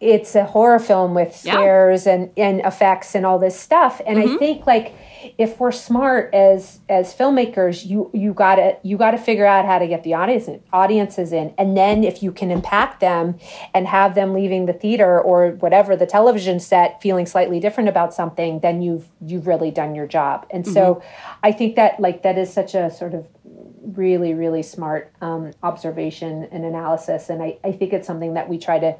[0.00, 1.54] it's a horror film with Yeah.
[1.54, 4.00] scares and, and effects and all this stuff.
[4.06, 4.94] And I think like
[5.38, 9.86] if we're smart as as filmmakers, you you gotta you gotta figure out how to
[9.86, 11.54] get the audience audiences in.
[11.58, 13.38] And then if you can impact them
[13.72, 18.14] and have them leaving the theater or whatever the television set feeling slightly different about
[18.14, 20.46] something, then you've you've really done your job.
[20.50, 21.02] And so
[21.42, 23.26] I think that like that is such a sort of
[23.82, 28.58] really really smart um, observation and analysis and I, I think it's something that we
[28.58, 28.96] try to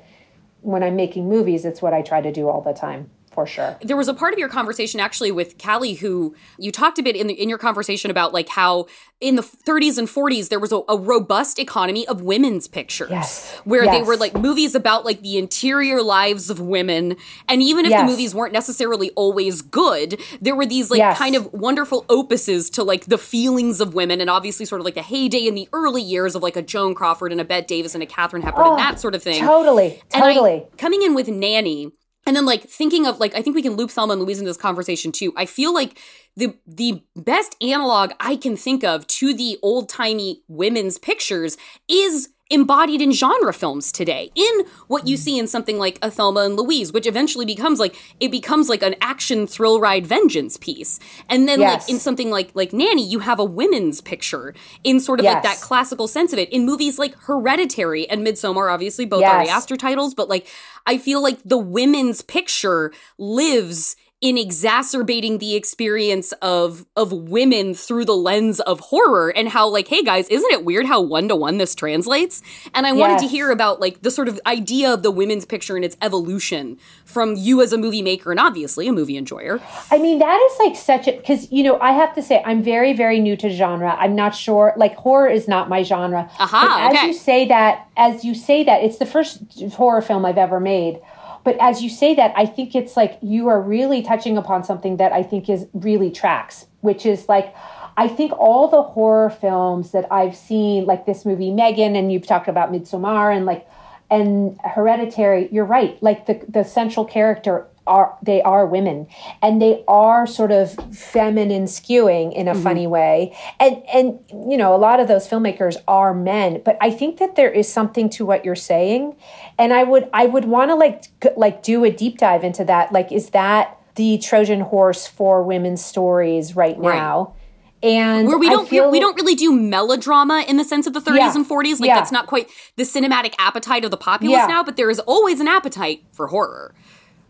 [0.60, 3.76] when I'm making movies, it's what I try to do all the time for sure.
[3.82, 7.16] There was a part of your conversation actually with Callie who you talked a bit
[7.16, 8.86] in the, in your conversation about like how
[9.20, 13.60] in the 30s and 40s there was a, a robust economy of women's pictures yes.
[13.64, 13.94] where yes.
[13.94, 17.16] they were like movies about like the interior lives of women
[17.48, 18.02] and even if yes.
[18.02, 22.82] the movies weren't necessarily always good there were these like kind of wonderful opuses to
[22.82, 26.02] like the feelings of women and obviously sort of like the heyday in the early
[26.02, 28.70] years of like a Joan Crawford and a Bette Davis and a Katharine Hepburn oh,
[28.72, 29.40] and that sort of thing.
[29.40, 30.02] Totally.
[30.10, 30.62] Totally.
[30.62, 31.92] I, coming in with Nanny
[32.26, 34.50] and then like thinking of like I think we can loop Thelma and Louise into
[34.50, 35.32] this conversation too.
[35.36, 35.98] I feel like
[36.36, 41.56] the the best analog I can think of to the old timey women's pictures
[41.88, 46.40] is embodied in genre films today in what you see in something like a Thelma
[46.40, 51.00] and Louise which eventually becomes like it becomes like an action thrill ride vengeance piece
[51.28, 51.82] and then yes.
[51.82, 55.34] like in something like like Nanny you have a women's picture in sort of yes.
[55.34, 59.32] like that classical sense of it in movies like Hereditary and Midsommar obviously both yes.
[59.32, 60.46] Ari Aster titles but like
[60.86, 68.06] I feel like the women's picture lives in exacerbating the experience of of women through
[68.06, 71.36] the lens of horror and how like hey guys isn't it weird how one to
[71.36, 72.40] one this translates?
[72.72, 72.98] And i yes.
[72.98, 75.94] wanted to hear about like the sort of idea of the women's picture and its
[76.00, 79.60] evolution from you as a movie maker and obviously a movie enjoyer.
[79.90, 82.62] I mean that is like such a because you know i have to say i'm
[82.62, 83.94] very very new to genre.
[83.94, 86.30] I'm not sure like horror is not my genre.
[86.38, 87.08] Uh-huh, as okay.
[87.08, 89.42] you say that as you say that it's the first
[89.74, 90.98] horror film i've ever made
[91.44, 94.96] but as you say that, I think it's like you are really touching upon something
[94.96, 97.54] that I think is really tracks, which is like,
[97.96, 102.26] I think all the horror films that I've seen, like this movie M3GAN, and you've
[102.26, 103.68] talked about Midsommar and like,
[104.14, 106.00] and Hereditary, you're right.
[106.02, 109.06] Like the, the central character are they are women
[109.42, 112.62] and they are sort of feminine skewing in a mm-hmm.
[112.62, 114.18] funny way and and
[114.50, 117.70] you know a lot of those filmmakers are men but i think that there is
[117.70, 119.14] something to what you're saying
[119.58, 121.04] and i would i would want to like
[121.36, 125.84] like do a deep dive into that like is that the trojan horse for women's
[125.84, 127.43] stories right now right.
[127.84, 131.00] And where we don't feel, we don't really do melodrama in the sense of the
[131.00, 131.96] 30s yeah, and 40s like yeah.
[131.96, 134.46] that's not quite the cinematic appetite of the populace yeah.
[134.46, 136.74] now but there is always an appetite for horror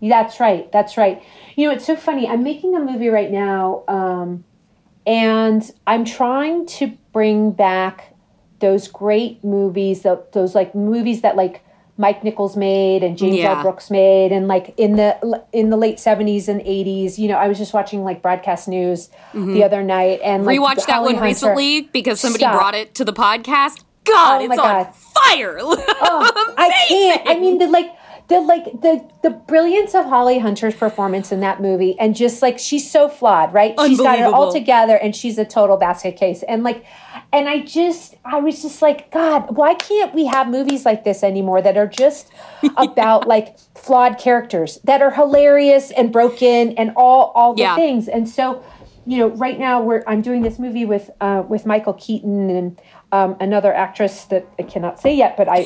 [0.08, 0.70] that's right.
[0.72, 1.22] That's right.
[1.56, 2.28] You know, it's so funny.
[2.28, 4.44] I'm making a movie right now, um,
[5.06, 8.14] and I'm trying to bring back
[8.60, 11.63] those great movies, those like movies that like
[11.96, 13.56] Mike Nichols made and James yeah.
[13.56, 13.62] L.
[13.62, 17.18] Brooks made, and like in the in the late seventies and eighties.
[17.18, 19.54] You know, I was just watching like broadcast news mm-hmm.
[19.54, 21.26] the other night and like, rewatched that one Hunter.
[21.26, 22.54] recently because somebody Stop.
[22.54, 23.82] brought it to the podcast.
[24.04, 25.56] God, oh it's on fire!
[25.60, 27.22] oh, I can't.
[27.26, 27.90] I mean, the like
[28.28, 32.58] the like the the brilliance of Holly Hunter's performance in that movie, and just like
[32.58, 33.74] she's so flawed, right?
[33.86, 36.42] She's got it all together, and she's a total basket case.
[36.42, 36.86] And like,
[37.32, 41.22] and I just, I was just like, God, why can't we have movies like this
[41.22, 42.32] anymore that are just
[42.78, 47.76] about like flawed characters that are hilarious and broken and all all the yeah.
[47.76, 48.08] things?
[48.08, 48.64] And so,
[49.04, 52.80] you know, right now we're I'm doing this movie with uh, with Michael Keaton and
[53.14, 55.64] um, another actress that I cannot say yet, but I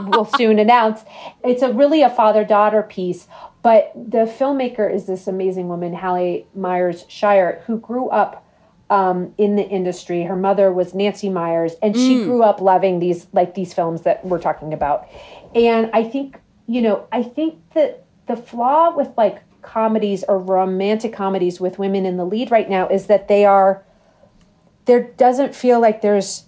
[0.08, 1.00] will soon announce.
[1.42, 3.28] It's a really a father daughter piece,
[3.62, 8.46] but the filmmaker is this amazing woman, Hallie Meyers-Shyer, who grew up
[8.90, 10.24] um, in the industry.
[10.24, 11.96] Her mother was Nancy Meyers, and mm.
[11.96, 15.08] she grew up loving these like these films that we're talking about.
[15.54, 21.14] And I think you know, I think that the flaw with like comedies or romantic
[21.14, 23.82] comedies with women in the lead right now is that they are
[24.84, 26.45] there doesn't feel like there's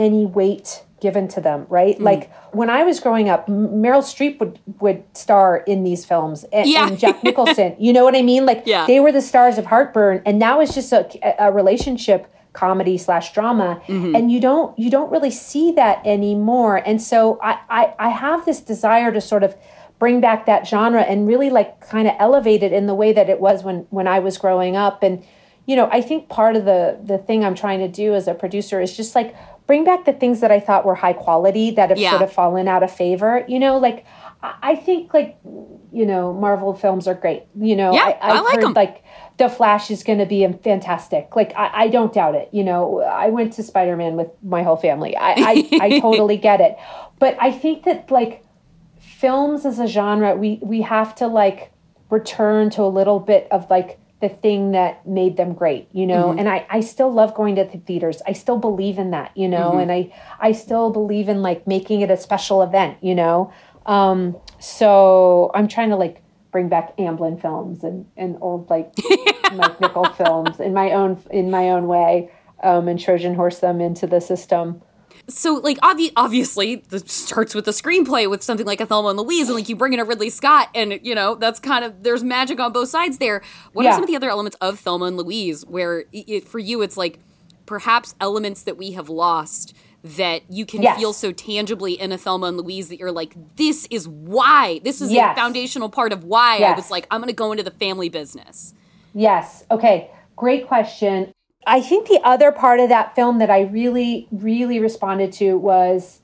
[0.00, 1.98] any weight given to them, right?
[1.98, 2.02] Mm.
[2.02, 6.68] Like when I was growing up, Meryl Streep would would star in these films, and,
[6.68, 6.88] yeah.
[6.88, 7.76] and Jack Nicholson.
[7.78, 8.46] you know what I mean?
[8.46, 8.86] Like yeah.
[8.86, 11.08] they were the stars of Heartburn, and now it's just a,
[11.38, 14.16] a relationship comedy slash drama, mm-hmm.
[14.16, 16.76] and you don't you don't really see that anymore.
[16.76, 19.56] And so I, I I have this desire to sort of
[19.98, 23.28] bring back that genre and really like kind of elevate it in the way that
[23.28, 25.24] it was when when I was growing up and
[25.66, 28.34] you know i think part of the the thing i'm trying to do as a
[28.34, 29.36] producer is just like
[29.70, 32.10] bring back the things that I thought were high quality that have yeah.
[32.10, 33.44] sort of fallen out of favor.
[33.46, 34.04] You know, like
[34.42, 35.38] I think like
[35.92, 37.44] you know Marvel films are great.
[37.54, 38.72] You know, yeah, I, I've I like heard them.
[38.72, 39.04] like
[39.36, 41.36] the Flash is going to be fantastic.
[41.36, 42.48] Like I, I, don't doubt it.
[42.50, 45.16] You know, I went to Spider Man with my whole family.
[45.16, 46.76] I, I, I totally get it.
[47.20, 48.44] But I think that like
[48.98, 51.70] films as a genre, we we have to like
[52.10, 56.28] return to a little bit of like the thing that made them great, you know.
[56.28, 56.40] Mm-hmm.
[56.40, 58.20] And I, I still love going to the theaters.
[58.26, 59.80] I still believe in that, you know, mm-hmm.
[59.80, 63.52] and I, I still believe in like making it a special event, you know.
[63.86, 68.92] Um, so I'm trying to like bring back Amblin films and, and old like
[69.54, 72.30] Mike Nichol films in my own in my own way,
[72.62, 74.82] um, and Trojan horse them into the system.
[75.30, 79.18] So like obvi- obviously this starts with the screenplay with something like a Thelma and
[79.18, 82.02] Louise and like you bring in a Ridley Scott and you know that's kind of
[82.02, 83.42] there's magic on both sides there.
[83.72, 83.90] What Yeah.
[83.90, 86.96] are some of the other elements of Thelma and Louise where it, for you it's
[86.96, 87.18] like
[87.66, 90.98] perhaps elements that we have lost that you can Yes.
[90.98, 95.00] feel so tangibly in a Thelma and Louise that you're like this is why this
[95.00, 95.36] is Yes.
[95.36, 98.08] a foundational part of why I was like I'm going to go into the family
[98.08, 98.74] business.
[99.14, 99.64] Yes.
[99.70, 100.10] Okay.
[100.36, 101.32] Great question.
[101.66, 106.20] I think the other part of that film that I really, really responded to was,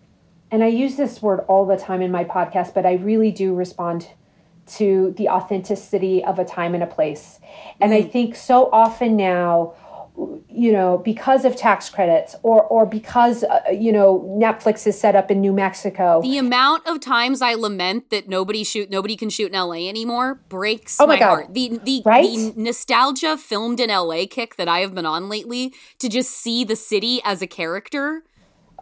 [0.51, 3.55] and I use this word all the time in my podcast, but I really do
[3.55, 4.09] respond
[4.67, 7.39] to the authenticity of a time and a place.
[7.81, 8.11] And I mm-hmm.
[8.11, 9.75] think so often now,
[10.49, 15.15] you know, because of tax credits or or because uh, you know Netflix is set
[15.15, 16.23] up in New Mexico.
[16.23, 20.37] The amount of times I lament that nobody shoot nobody can shoot in LA anymore
[20.49, 21.27] breaks Oh my my, God.
[21.27, 21.55] heart.
[21.55, 22.25] The the, Right?
[22.25, 26.65] the nostalgia filmed in LA kick that I have been on lately to just see
[26.65, 28.23] the city as a character.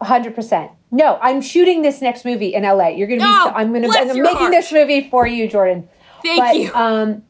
[0.00, 0.70] hundred percent.
[0.92, 2.88] No, I'm shooting this next movie in LA.
[2.90, 3.26] You're gonna be.
[3.26, 3.88] Oh, I'm gonna.
[3.88, 4.52] bless I'm making heart.
[4.52, 5.88] this movie for you, Jordan.
[6.22, 6.72] Thank but, you.
[6.72, 7.24] Um,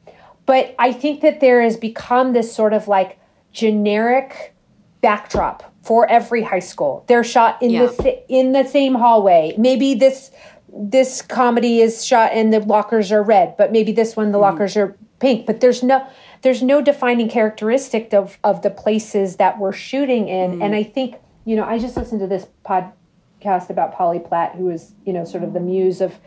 [0.44, 3.18] but I think that there has become this sort of like
[3.54, 4.54] generic
[5.00, 7.04] backdrop for every high school.
[7.06, 7.86] They're shot in Yeah.
[7.86, 9.54] the in the same hallway.
[9.56, 10.30] Maybe this
[10.76, 14.42] this comedy is shot and the lockers are red, but maybe this one the Mm-hmm.
[14.42, 15.46] lockers are pink.
[15.46, 16.04] But there's no
[16.42, 20.52] there's no defining characteristic of of the places that we're shooting in.
[20.52, 20.62] Mm-hmm.
[20.62, 24.64] And I think you know I just listened to this podcast about Polly Platt, who
[24.66, 26.18] was you know sort of the muse of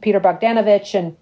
[0.00, 1.16] Peter Bogdanovich and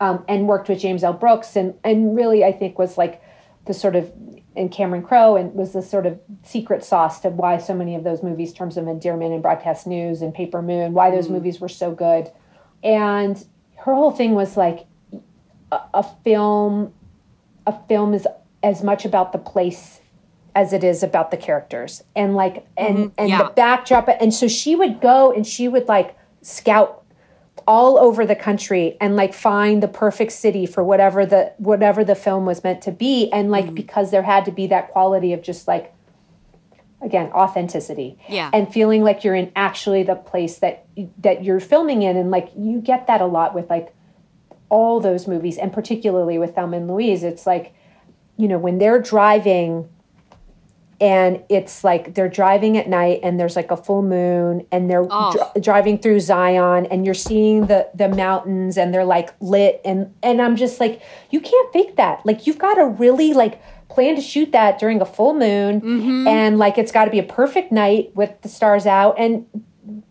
[0.00, 1.12] um, and worked with James L.
[1.12, 3.22] Brooks and and really I think was like
[3.66, 4.10] the sort of
[4.56, 8.04] and Cameron Crowe and was the sort of secret sauce to why so many of
[8.04, 11.68] those movies, Terms of Endearment and Broadcast News and Paper Moon, why those movies were
[11.68, 12.30] so good.
[12.82, 13.42] And
[13.78, 14.86] her whole thing was like
[15.70, 16.92] a, a film
[17.66, 18.26] a film is
[18.62, 20.00] as much about the place
[20.54, 23.38] as it is about the characters and like and Mhm, and yeah.
[23.44, 27.01] the backdrop and so she would go and she would like scout
[27.66, 32.14] all over the country and like find the perfect city for whatever the whatever the
[32.14, 33.74] film was meant to be and like Mm-hmm.
[33.74, 35.94] because there had to be that quality of just like
[37.00, 38.50] again authenticity Yeah.
[38.52, 40.86] and feeling like you're in actually the place that
[41.18, 43.94] that you're filming in and like you get that a lot with like
[44.68, 47.74] all those movies and particularly with Thelma and Louise it's like
[48.36, 49.88] you know when they're driving
[51.02, 55.04] and it's like they're driving at night and there's like a full moon and they're
[55.10, 55.32] Oh.
[55.32, 60.14] dri- driving through Zion and you're seeing the the mountains and they're like lit and
[60.22, 62.24] and I'm just like you can't fake that.
[62.24, 66.28] Like you've got to really like plan to shoot that during a full moon mm-hmm.
[66.28, 69.16] and like it's got to be a perfect night with the stars out.
[69.18, 69.46] And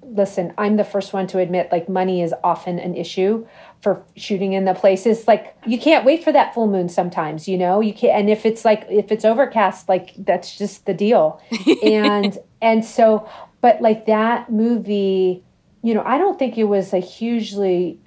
[0.04, 3.48] listen I'm the first one to admit like money is often an issue
[3.82, 7.58] for shooting in the places like you can't wait for that full moon sometimes you
[7.58, 7.82] know?
[7.82, 11.42] You can't and if it's like if it's overcast like that's just the deal.
[11.84, 13.28] And and so
[13.62, 15.44] but like that movie
[15.84, 18.00] you know i don't think it was a hugely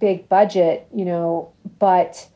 [0.00, 2.28] big budget you know but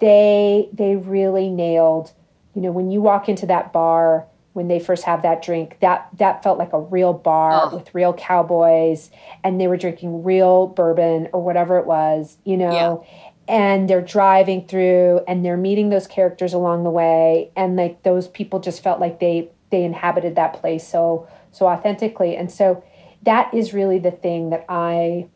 [0.00, 2.12] they they really nailed
[2.54, 6.08] you know when you walk into that bar when they first have that drink that
[6.16, 7.76] that felt like a real bar Oh.
[7.76, 9.10] with real cowboys
[9.44, 13.04] and they were drinking real bourbon or whatever it was you know?
[13.46, 18.26] And they're driving through and they're meeting those characters along the way and like those
[18.28, 22.36] people just felt like they they inhabited that place so so authentically.
[22.36, 22.82] And so
[23.22, 25.26] that is really the thing that i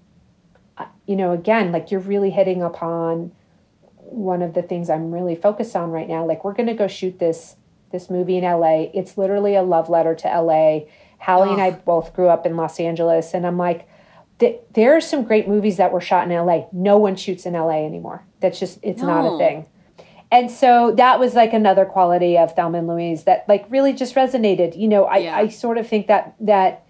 [1.06, 3.32] you know again like you're really hitting upon
[3.96, 6.24] one of the things i'm really focused on right now.
[6.24, 7.56] Like we're going to go shoot this
[7.90, 10.80] this movie in la it's literally a love letter to la
[11.18, 13.88] hallie and i both grew up in los angeles and i'm like
[14.74, 17.70] there are some great movies that were shot in la no one shoots in la
[17.70, 19.66] anymore that's just it's not a thing
[20.30, 24.14] and so that was like another quality of Thelma and Louise that like really just
[24.14, 24.78] resonated.
[24.78, 25.36] You know, I, Yeah.
[25.36, 26.84] I sort of think that that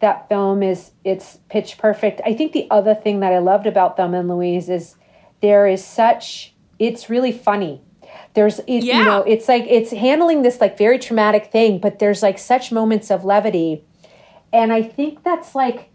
[0.00, 2.22] that film is it's pitch perfect.
[2.24, 4.96] I think the other thing that I loved about Thelma and Louise is
[5.42, 7.82] there is such it's really funny.
[8.34, 12.22] There's it, you know, it's like it's handling this like very traumatic thing, but there's
[12.22, 13.84] like such moments of levity.
[14.52, 15.90] And I think that's like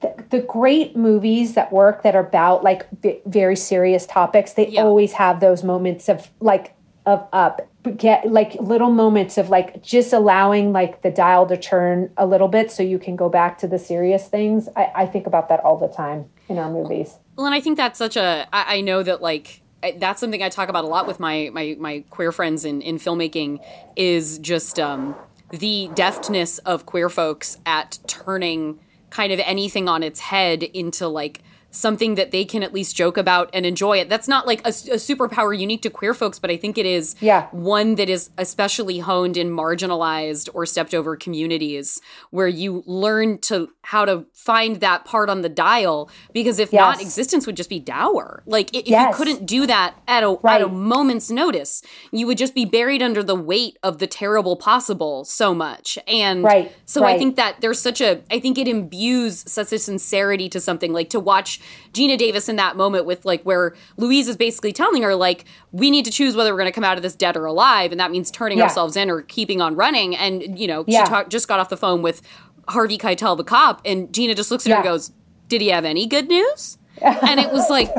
[0.00, 4.68] the, the great movies that work that are about like v- very serious topics they
[4.68, 4.82] Yeah.
[4.82, 6.74] always have those moments of like
[7.06, 7.62] of up
[7.96, 12.48] get like little moments of like just allowing like the dial to turn a little
[12.48, 15.60] bit so you can go back to the serious things i, I think about that
[15.60, 18.46] all the time in our movies Well, and I think that's such a.
[18.52, 19.62] I, I know that like
[19.98, 22.98] that's something I talk about a lot with my my my queer friends in in
[22.98, 23.60] filmmaking
[23.94, 25.14] is just um,
[25.50, 28.78] the deftness of queer folks at turning
[29.10, 31.42] kind of anything on its head into like
[31.76, 34.08] something that they can at least joke about and enjoy it.
[34.08, 37.14] That's not like a, a superpower unique to queer folks, but I think it is
[37.20, 37.48] Yeah.
[37.52, 42.00] one that is especially honed in marginalized or stepped over communities
[42.30, 47.00] where you learn to how to find that part on the dial because if not
[47.00, 48.42] existence would just be dour.
[48.46, 49.10] Like if Yes.
[49.10, 53.02] you couldn't do that at a at a moment's notice, you would just be buried
[53.02, 55.98] under the weight of the terrible possible so much.
[56.08, 59.78] And Right, so I think that there's such a I think it imbues such a
[59.78, 61.60] sincerity to something like to watch
[61.92, 65.90] Geena Davis in that moment with like where Louise is basically telling her like we
[65.90, 68.00] need to choose whether we're going to come out of this dead or alive and
[68.00, 68.64] that means turning Yeah.
[68.64, 71.04] ourselves in or keeping on running and you know Yeah.
[71.04, 72.22] she talk, just got off the phone with
[72.68, 75.12] Harvey Keitel the cop and Gina just looks at her and goes
[75.48, 77.92] did he have any good news and it was like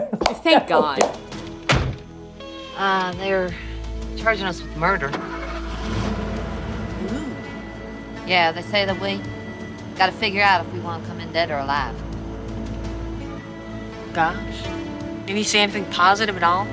[0.44, 1.02] thank god
[2.78, 3.50] Uh, they're
[4.18, 5.10] charging us with murder.
[8.28, 9.20] Yeah, they say that we
[9.98, 11.96] gotta figure out if we want to come in dead or alive.
[14.18, 14.64] Gosh.
[15.28, 16.68] Did he say anything positive at all?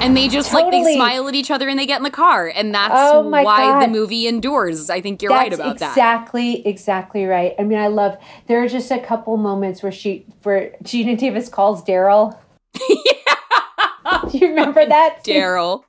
[0.00, 2.46] and they just like they smile at each other and they get in the car
[2.54, 3.80] and that's Oh my why God.
[3.82, 7.54] the movie endures I think you're right That's about that exactly, exactly right.
[7.58, 8.16] I mean, I love.
[8.46, 12.38] There are just a couple moments where she, where Geena Davis calls Darryl.
[14.30, 15.24] Do you remember that?
[15.24, 15.82] Darryl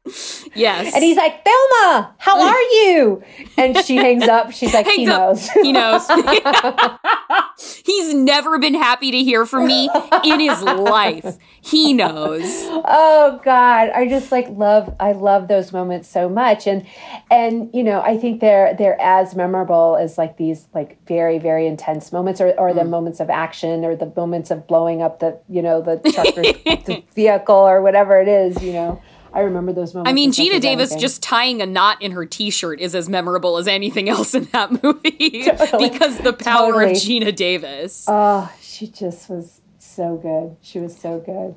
[0.56, 3.24] yes And he's like, Thelma, how are you?
[3.58, 4.52] And she hangs up.
[4.52, 5.20] She's like, he up.
[5.36, 5.50] knows.
[5.50, 6.08] He knows.
[7.86, 9.90] He's never been happy to hear from me
[10.24, 11.38] in his life.
[11.62, 12.42] He knows.
[12.46, 14.96] oh God, I just like love.
[15.00, 16.86] I love those moments so much, and
[17.30, 21.68] and you know, I think they're they're as memorable as like these like very very
[21.68, 22.90] intense moments, or or the Mm.
[22.90, 26.44] moments of action, or the moments of blowing up the you know the truck or
[26.44, 28.62] the vehicle or whatever it is.
[28.64, 29.02] You know,
[29.34, 30.10] I remember those moments.
[30.10, 31.00] I mean, Geena Davis anything.
[31.00, 34.72] just tying a knot in her t-shirt is as memorable as anything else in that
[34.84, 35.12] movie
[35.80, 36.92] because the power Totally.
[36.92, 38.06] of Geena Davis.
[38.08, 40.58] Oh, she just was so good.
[40.62, 41.56] She was so good.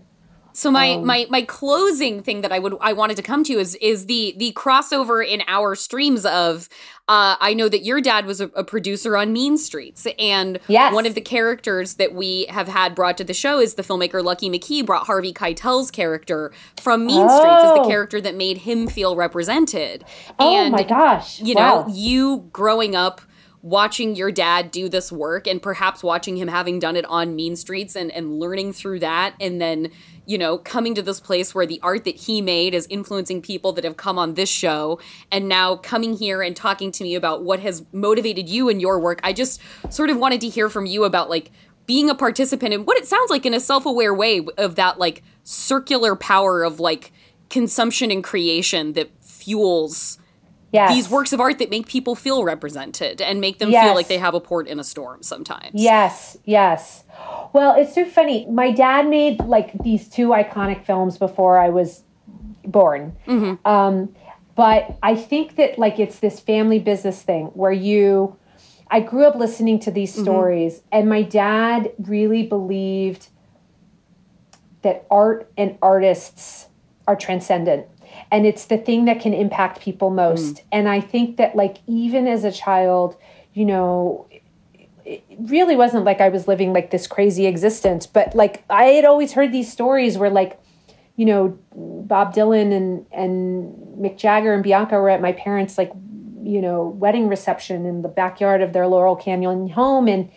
[0.55, 3.55] So my Um, my my closing thing that I would I wanted to come to
[3.55, 6.68] is is the the crossover in our streams of
[7.09, 10.94] uh, I know that your dad was a, a producer on Mean Streets and Yes.
[10.94, 14.22] one of the characters that we have had brought to the show is the filmmaker
[14.22, 17.88] Lucky McKee brought Harvey Keitel's character from Mean Streets as the Oh.
[17.88, 20.05] character that made him feel represented.
[20.38, 21.40] Oh and my gosh!
[21.40, 21.86] you know, Wow.
[21.90, 23.20] you growing up
[23.62, 27.54] watching your dad do this work and perhaps watching him having done it on mean
[27.54, 29.88] streets and, and learning through that and then
[30.26, 33.72] you know coming to this place where the art that he made is influencing people
[33.72, 34.98] that have come on this show
[35.30, 38.98] and now coming here and talking to me about what has motivated you in your
[38.98, 39.20] work.
[39.22, 39.60] I just
[39.90, 41.52] sort of wanted to hear from you about like
[41.86, 45.22] being a participant in what it sounds like in a self-aware way of that like
[45.44, 47.12] circular power of like
[47.48, 50.18] consumption and creation that fuels
[50.73, 50.91] Yes.
[50.95, 53.85] these works of art that make people feel represented and make them Yes.
[53.85, 55.73] feel like they have a port in a storm sometimes.
[55.75, 57.05] Yes, yes.
[57.53, 58.47] Well, it's so funny.
[58.47, 62.05] My dad made like these two iconic films before I was
[62.64, 63.14] born.
[63.66, 64.14] Um,
[64.55, 68.37] but I think that like it's this family business thing where you,
[68.91, 73.29] I grew up listening to these stories, and my dad really believed
[74.83, 76.68] that art and artists
[77.07, 77.87] are transcendent
[78.30, 80.62] and it's the thing that can impact people most.
[80.72, 83.16] And i think that like even as a child
[83.54, 84.26] you know
[85.04, 88.06] it really wasn't like i was living like this crazy existence.
[88.06, 90.60] But like i had always heard these stories where like
[91.16, 95.92] you know bob dylan and and mick jagger and bianca were at my parents like
[96.42, 100.08] you know wedding reception in the backyard of their laurel canyon home.
[100.08, 100.30] And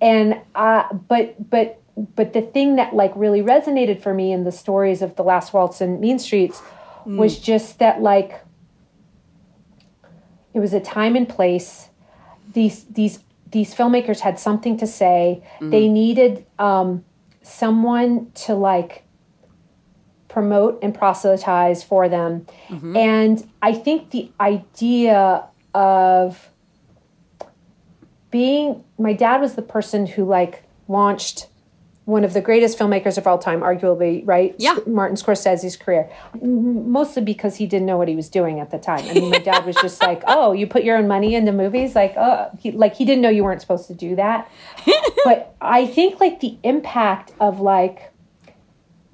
[0.00, 1.80] and uh but but
[2.16, 5.52] but the thing that like really resonated for me in the stories of the last
[5.52, 6.62] waltz and mean streets
[7.06, 7.16] Mm.
[7.16, 8.40] was just that like
[10.54, 11.88] it was a time and place.
[12.52, 15.42] These these these filmmakers had something to say.
[15.56, 15.70] Mm-hmm.
[15.70, 17.04] They needed um,
[17.42, 19.04] someone to like
[20.28, 22.46] promote and proselytize for them.
[22.68, 22.96] Mm-hmm.
[22.96, 25.44] And i think the idea
[25.74, 26.50] of
[28.32, 31.46] being my dad was the person who like launched
[32.04, 34.54] one of the greatest filmmakers of all time, arguably, right?
[34.58, 34.76] Yeah.
[34.86, 36.10] Martin Scorsese's career.
[36.40, 39.04] Mostly because he didn't know what he was doing at the time.
[39.08, 41.94] I mean, my dad was just like, "Oh, you put your own money into movies?"
[41.94, 44.50] Like, "Oh, he, like he didn't know you weren't supposed to do that."
[45.24, 48.12] but I think like the impact of like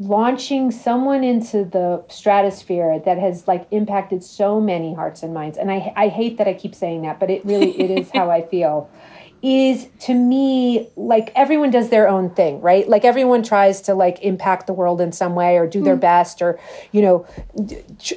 [0.01, 5.72] launching someone into the stratosphere that has like impacted so many hearts and minds and
[5.72, 8.43] I, I hate that i keep saying that but it really it is how i
[8.47, 8.89] feel
[9.43, 12.89] is to me like everyone does their own thing right?
[12.89, 16.01] Like everyone tries to like impact the world in some way or do their mm.
[16.01, 16.59] best or
[16.93, 17.26] you know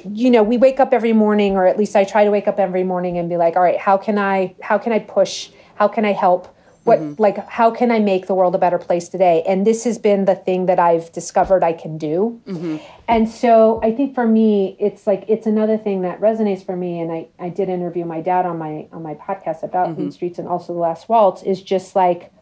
[0.04, 2.58] you know we wake up every morning or at least i try to wake up
[2.58, 5.50] every morning and be like all right how can i how can i push?
[5.74, 6.54] How can i help
[6.84, 7.20] what mm-hmm.
[7.20, 9.42] like how can i make the world a better place today?
[9.46, 12.40] And this has been the thing that i've discovered i can do.
[12.46, 12.76] Mm-hmm.
[13.08, 17.00] And so i think for me it's like it's another thing that resonates for me
[17.00, 20.10] and i i did interview my dad on my on my podcast about Mean mm-hmm.
[20.10, 22.32] streets and also the last waltz is just like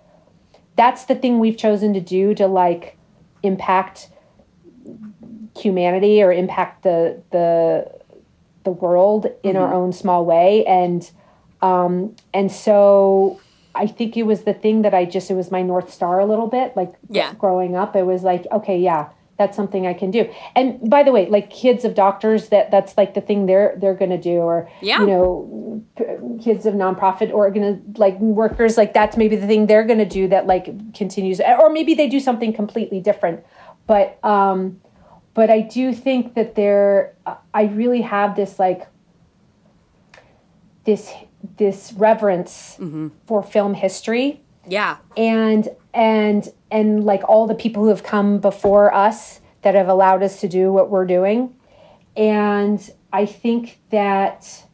[0.76, 2.96] that's the thing we've chosen to do to like
[3.42, 4.08] impact
[5.58, 8.00] humanity or impact the the
[8.64, 10.64] the world in our own small way.
[10.66, 11.10] And
[11.62, 13.40] um and so
[13.84, 16.26] i think it was the thing that i just it was my north star a
[16.32, 17.32] little bit like Yeah.
[17.34, 19.08] growing up it was like okay yeah
[19.38, 20.22] that's something i can do
[20.54, 23.94] and by the way like kids of doctors that that's like the thing they're they're
[24.02, 25.00] gonna do or Yeah.
[25.00, 26.04] you know p-
[26.44, 30.46] kids of nonprofit organ like workers like that's maybe the thing they're gonna do that
[30.46, 33.42] like continues or maybe they do something completely different
[33.86, 34.78] but um
[35.32, 37.14] but I do think that there,
[37.54, 38.88] I really have this like,
[40.84, 41.12] this
[41.56, 43.08] this reverence mm-hmm.
[43.26, 44.40] for film history.
[44.66, 44.98] Yeah.
[45.16, 50.22] and and and like all the people who have come before us that have allowed
[50.22, 51.54] us to do what we're doing.
[52.16, 54.64] And i think that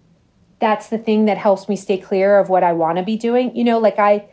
[0.58, 3.54] that's the thing that helps me stay clear of what i want to be doing.
[3.56, 4.28] You know like i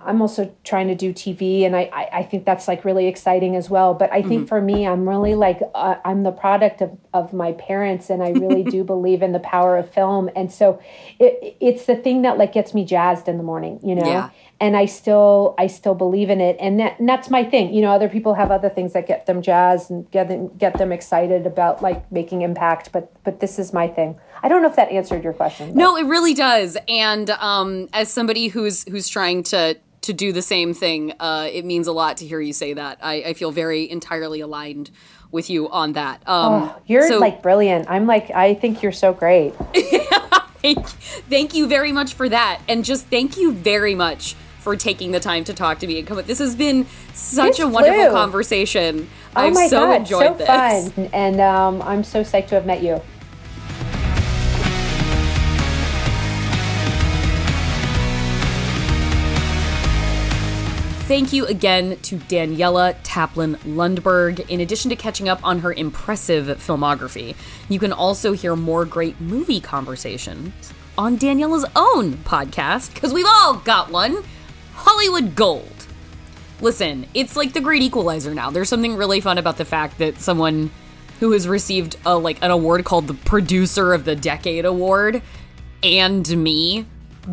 [0.00, 3.56] i'm also trying to do tv and i i, I think that's like really exciting
[3.56, 6.96] as well but i think for me i'm really like uh, i'm the product of
[7.12, 10.80] of my parents and i really do believe in the power of film and so
[11.18, 14.30] it, it's the thing that like gets me jazzed in the morning you know Yeah.
[14.60, 17.74] and I still I still believe in it, and that and that's my thing.
[17.74, 20.78] You know, other people have other things that get them jazzed and get them get
[20.78, 24.16] them excited about like making impact, but but this is my thing.
[24.42, 25.68] I don't know if that answered your question.
[25.70, 26.76] but- No, it really does.
[26.88, 31.64] And um, as somebody who's who's trying to to do the same thing, uh, it
[31.64, 32.98] means a lot to hear you say that.
[33.02, 34.90] I, I feel very entirely aligned
[35.30, 36.20] with you on that.
[36.28, 37.88] Um, Oh, you're so like brilliant.
[37.90, 39.54] I'm like I think you're so great.
[40.62, 45.10] thank, thank you very much for that, and just thank you very much for taking
[45.12, 46.22] the time to talk to me and come.
[46.24, 48.10] This has been such This a wonderful flew.
[48.12, 49.08] conversation.
[49.36, 50.46] Oh I've my so god, enjoyed so this.
[50.92, 53.00] fun, and um, I'm so psyched to have met you.
[61.14, 64.50] Thank you again to Daniela Taplin Lundberg.
[64.50, 67.36] In addition to catching up on her impressive filmography,
[67.68, 73.54] you can also hear more great movie conversations on Daniela's own podcast, because we've all
[73.54, 74.24] got one
[74.72, 75.86] Hollywood Gold.
[76.60, 78.50] Listen, it's like the great equalizer now.
[78.50, 80.72] There's something really fun about the fact that someone
[81.20, 85.22] who has received a like an award called the Producer of the Decade Award
[85.80, 86.86] and me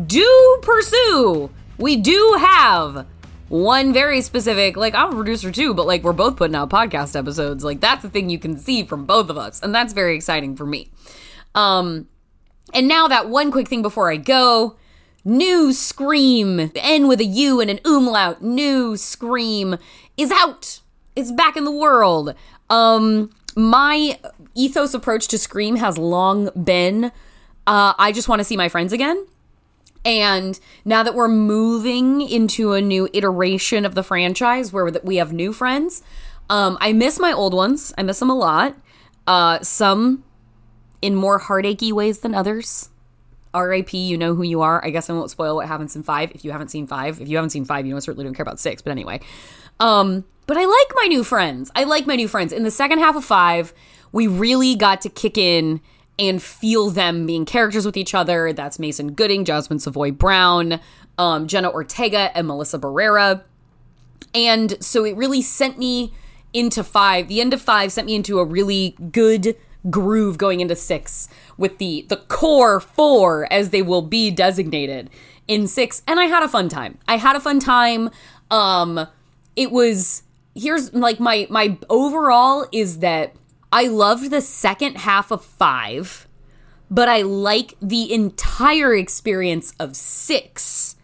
[0.06, 1.50] do pursue.
[1.78, 3.06] We do have
[3.52, 7.14] one very specific, like I'm a producer too, but like we're both putting out podcast
[7.14, 7.62] episodes.
[7.62, 10.56] Like that's the thing you can see from both of us, and that's very exciting
[10.56, 10.90] for me.
[11.54, 12.08] Um,
[12.72, 14.76] and now that one quick thing before I go.
[15.24, 19.76] New Scream, N with a U and an umlaut, New Scream
[20.16, 20.80] is out.
[21.14, 22.34] It's back in the world.
[22.68, 24.18] Um, my
[24.56, 27.12] ethos approach to Scream has long been
[27.66, 29.24] uh, I just want to see my friends again.
[30.04, 35.32] And now that we're moving into a new iteration of the franchise where we have
[35.32, 36.02] new friends,
[36.50, 37.94] um, I miss my old ones.
[37.96, 38.76] I miss them a lot.
[39.26, 40.24] Uh, some
[41.00, 42.90] in more heartachy ways than others.
[43.54, 44.84] RIP, you know who you are.
[44.84, 47.20] I guess I won't spoil what happens in five if you haven't seen five.
[47.20, 49.20] If you haven't seen five, you know, certainly don't care about six, but anyway.
[49.78, 51.70] Um, but I like my new friends.
[51.76, 52.52] I like my new friends.
[52.52, 53.74] In the second half of five,
[54.10, 55.80] we really got to kick in
[56.22, 58.52] and feel them being characters with each other.
[58.52, 60.78] That's Mason Gooding, Jasmine Savoy Brown,
[61.18, 63.42] um, Jenna Ortega, and Melissa Barrera.
[64.32, 66.14] And so it really sent me
[66.52, 67.26] into five.
[67.26, 69.56] The end of five sent me into a really good
[69.90, 75.10] groove going into six with the the core four as they will be designated
[75.48, 76.02] in six.
[76.06, 76.98] And I had a fun time.
[77.08, 78.10] I had a fun time.
[78.48, 79.08] Um
[79.56, 80.22] it was
[80.54, 83.34] here's like my my overall is that
[83.72, 86.28] I loved the second half of five,
[86.90, 90.96] but I like the entire experience of six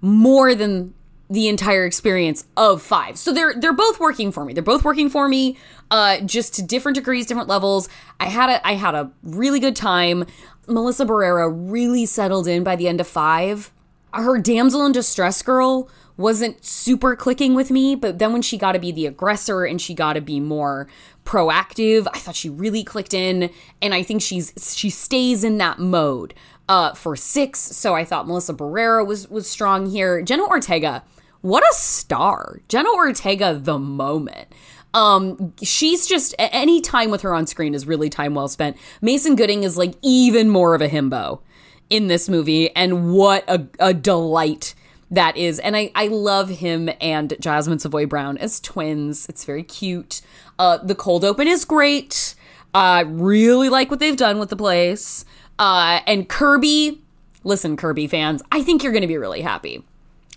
[0.00, 0.94] more than
[1.28, 3.16] the entire experience of five.
[3.16, 4.52] So they're they're both working for me.
[4.52, 5.56] They're both working for me,
[5.90, 7.88] uh, just to different degrees, different levels.
[8.18, 10.26] I had a I had a really good time.
[10.66, 13.72] Melissa Barrera really settled in by the end of five.
[14.12, 18.72] Her damsel in distress girl wasn't super clicking with me, but then when she got
[18.72, 20.88] to be the aggressor and she got to be more
[21.24, 23.50] proactive, I thought she really clicked in,
[23.80, 26.34] and I think she's she stays in that mode
[26.68, 27.60] uh, for six.
[27.60, 30.22] So I thought Melissa Barrera was was strong here.
[30.22, 31.04] Jenna Ortega,
[31.40, 32.60] what a star!
[32.68, 34.48] Jenna Ortega, the moment.
[34.92, 38.76] Um, she's just any time with her on screen is really time well spent.
[39.00, 41.40] Mason Gooding is like even more of a himbo
[41.90, 44.74] in this movie, and what a, a delight
[45.10, 45.58] that is.
[45.58, 49.26] And I, I love him and Jasmine Savoy Brown as twins.
[49.28, 50.20] It's very cute.
[50.58, 52.34] Uh, the cold open is great.
[52.72, 55.24] I really like what they've done with the place.
[55.58, 57.00] Uh, and Kirby,
[57.42, 59.84] listen, Kirby fans, I think you're going to be really happy.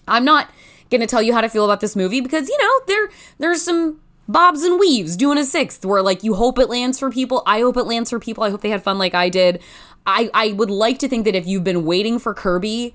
[0.07, 0.49] I'm not
[0.89, 3.09] going to tell you how to feel about this movie because, you know, there
[3.39, 7.09] there's some bobs and weaves doing a sixth where like you hope it lands for
[7.11, 7.43] people.
[7.45, 8.43] I hope it lands for people.
[8.43, 9.61] I hope they had fun like I did.
[10.05, 12.93] I, I would like to think that if you've been waiting for Kirby,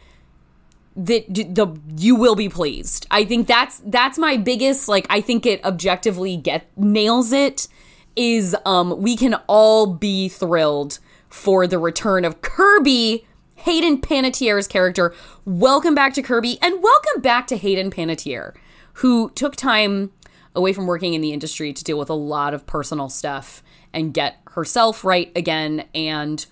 [0.98, 3.06] that the you will be pleased.
[3.10, 7.68] I think that's that's my biggest like I think it objectively get nails it
[8.16, 13.24] is um we can all be thrilled for the return of Kirby
[13.54, 15.14] Hayden Panettiere's character.
[15.44, 18.54] Welcome back to Kirby and welcome back to Hayden Panettiere
[18.94, 20.10] who took time
[20.56, 24.12] away from working in the industry to deal with a lot of personal stuff and
[24.12, 26.46] get herself right again and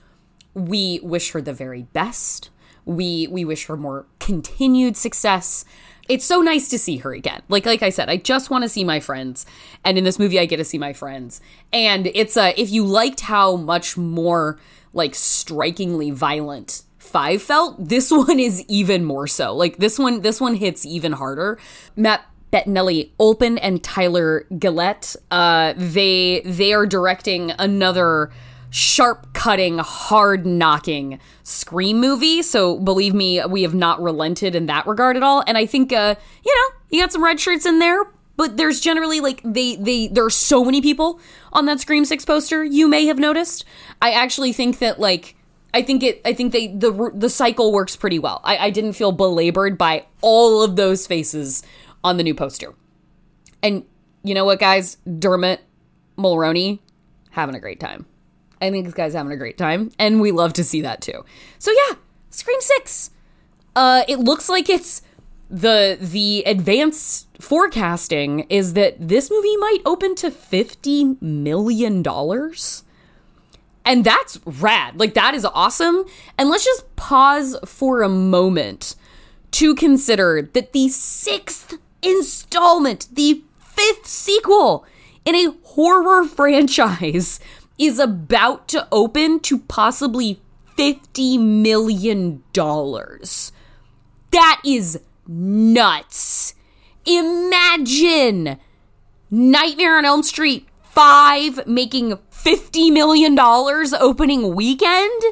[0.54, 2.50] we wish her the very best
[2.86, 5.64] we we wish her more continued success.
[6.08, 7.42] It's so nice to see her again.
[7.48, 9.44] Like like I said, I just want to see my friends,
[9.84, 11.40] and in this movie, I get to see my friends.
[11.72, 14.58] And it's a if you liked how much more
[14.94, 19.54] like strikingly violent five felt, this one is even more so.
[19.54, 21.58] Like this one, this one hits even harder.
[21.96, 28.30] Matt Bettinelli Olpin and Tyler Gillett, uh, they they are directing another
[28.70, 32.42] sharp cutting, hard knocking Scream movie.
[32.42, 35.42] So believe me, we have not relented in that regard at all.
[35.46, 38.04] And I think, uh, you know, you got some red shirts in there,
[38.36, 41.20] but there's generally like they they there are so many people
[41.52, 42.64] on that Scream Six poster.
[42.64, 43.64] You may have noticed.
[44.02, 45.34] I actually think that like.
[45.74, 46.22] I think it.
[46.24, 48.40] I think they the the cycle works pretty well.
[48.44, 51.62] I, I didn't feel belabored by all of those faces
[52.02, 52.72] on the new poster.
[53.62, 53.84] And
[54.22, 54.96] you know what, guys?
[55.18, 55.60] Dermot
[56.16, 56.78] Mulroney
[57.30, 58.06] having a great time.
[58.60, 61.24] I think this guy's having a great time, and we love to see that too.
[61.58, 61.96] So yeah,
[62.30, 63.10] Scream Six.
[63.74, 65.02] Uh, it looks like it's
[65.50, 72.82] the the advanced forecasting is that this movie might open to fifty million dollars.
[73.84, 74.98] And that's rad.
[74.98, 76.06] Like, that is awesome.
[76.36, 78.96] And let's just pause for a moment
[79.52, 84.84] to consider that the sixth installment, the fifth sequel
[85.24, 87.38] in a horror franchise,
[87.78, 90.40] is about to open to possibly
[90.76, 92.42] $50 million.
[94.32, 96.54] That is nuts.
[97.04, 98.58] Imagine
[99.30, 105.22] Nightmare on Elm Street 5 making $50 million opening weekend.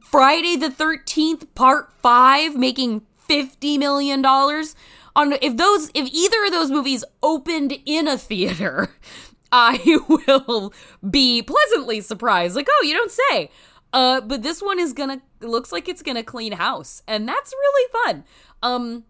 [0.00, 6.70] Friday the 13th part 5 making $50 million on if those if either of those
[6.70, 8.90] movies opened in a theater
[9.52, 10.72] I will
[11.08, 12.56] be pleasantly surprised.
[12.56, 13.50] Like, oh, you don't say.
[13.92, 17.92] Uh, but this one is gonna looks like it's gonna clean house, and that's really
[18.04, 18.24] fun.
[18.62, 19.04] Um,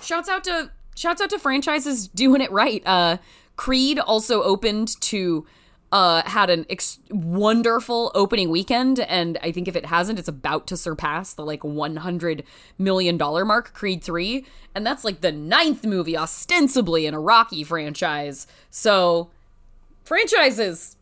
[0.00, 2.82] shouts out to shouts out to franchises doing it right.
[2.86, 3.18] Uh,
[3.56, 5.46] Creed also opened to
[5.92, 10.66] uh had an ex- wonderful opening weekend, and I think if it hasn't, it's about
[10.68, 12.44] to surpass the like one hundred
[12.78, 13.74] million dollar mark.
[13.74, 18.46] Creed three, and that's like the ninth movie ostensibly in a Rocky franchise.
[18.70, 19.30] So
[20.04, 20.96] franchises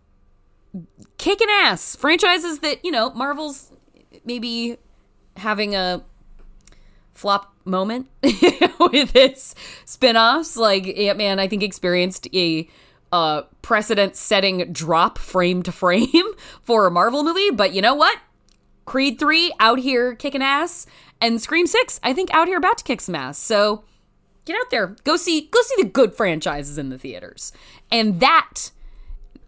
[1.18, 1.96] kicking ass.
[1.96, 3.70] Franchises that, you know, Marvel's
[4.24, 4.78] maybe
[5.36, 6.03] having a
[7.14, 10.57] flop moment with its spin-offs.
[10.57, 12.68] Like Ant-Man, I think experienced a
[13.11, 16.32] uh, precedent-setting drop frame to frame
[16.62, 17.50] for a Marvel movie.
[17.50, 18.18] But you know what?
[18.84, 20.86] Creed 3 out here kicking ass.
[21.20, 23.38] And Scream 6, I think out here about to kick some ass.
[23.38, 23.84] So
[24.44, 24.96] get out there.
[25.05, 27.53] Go see go see the good franchises in the theaters.
[27.92, 28.70] And that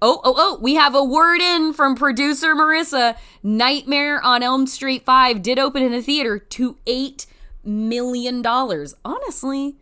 [0.06, 3.16] Oh, oh, oh, we have a word in from producer Marissa.
[3.42, 7.24] Nightmare on Elm Street 5 did open in a theater to $8
[7.64, 8.44] million.
[8.44, 9.76] Honestly,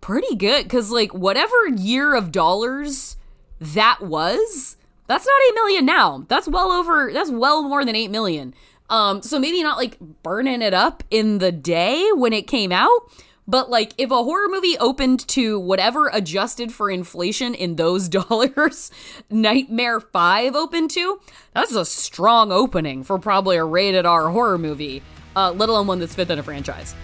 [0.00, 3.18] pretty good because, like, whatever year of dollars
[3.60, 6.24] that was, that's not 8 million now.
[6.28, 8.54] That's well over, that's well more than 8 million.
[8.88, 13.12] Um, so maybe not like burning it up in the day when it came out,
[13.48, 18.92] but like if a horror movie opened to whatever adjusted for inflation in those dollars,
[19.30, 21.20] Nightmare 5 opened to,
[21.54, 25.02] that's a strong opening for probably a rated R horror movie,
[25.34, 26.94] uh, let alone one that's fifth in a franchise.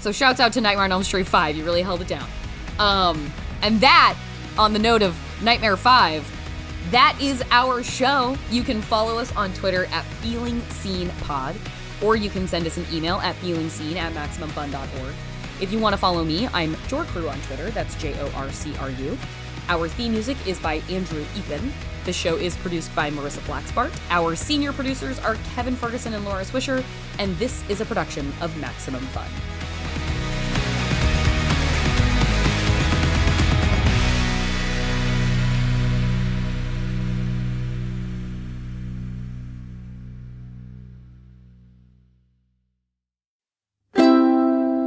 [0.00, 2.28] So shouts out to Nightmare on Elm Street 5, you really held it down.
[2.78, 4.16] Um, and that,
[4.58, 6.36] on the note of Nightmare 5,
[6.90, 8.36] that is our show.
[8.50, 11.54] You can follow us on Twitter at Feeling Seen Pod,
[12.02, 15.14] or you can send us an email at feelingseen at maximumfun.org.
[15.60, 17.70] If you want to follow me, I'm Jorcru on Twitter.
[17.70, 19.18] That's J O R C R U.
[19.68, 21.70] Our theme music is by Andrew Eapen.
[22.06, 23.94] The show is produced by Marissa Flaxbart.
[24.10, 26.82] Our senior producers are Kevin Ferguson and Laura Swisher,
[27.18, 29.28] and this is a production of Maximum Fun.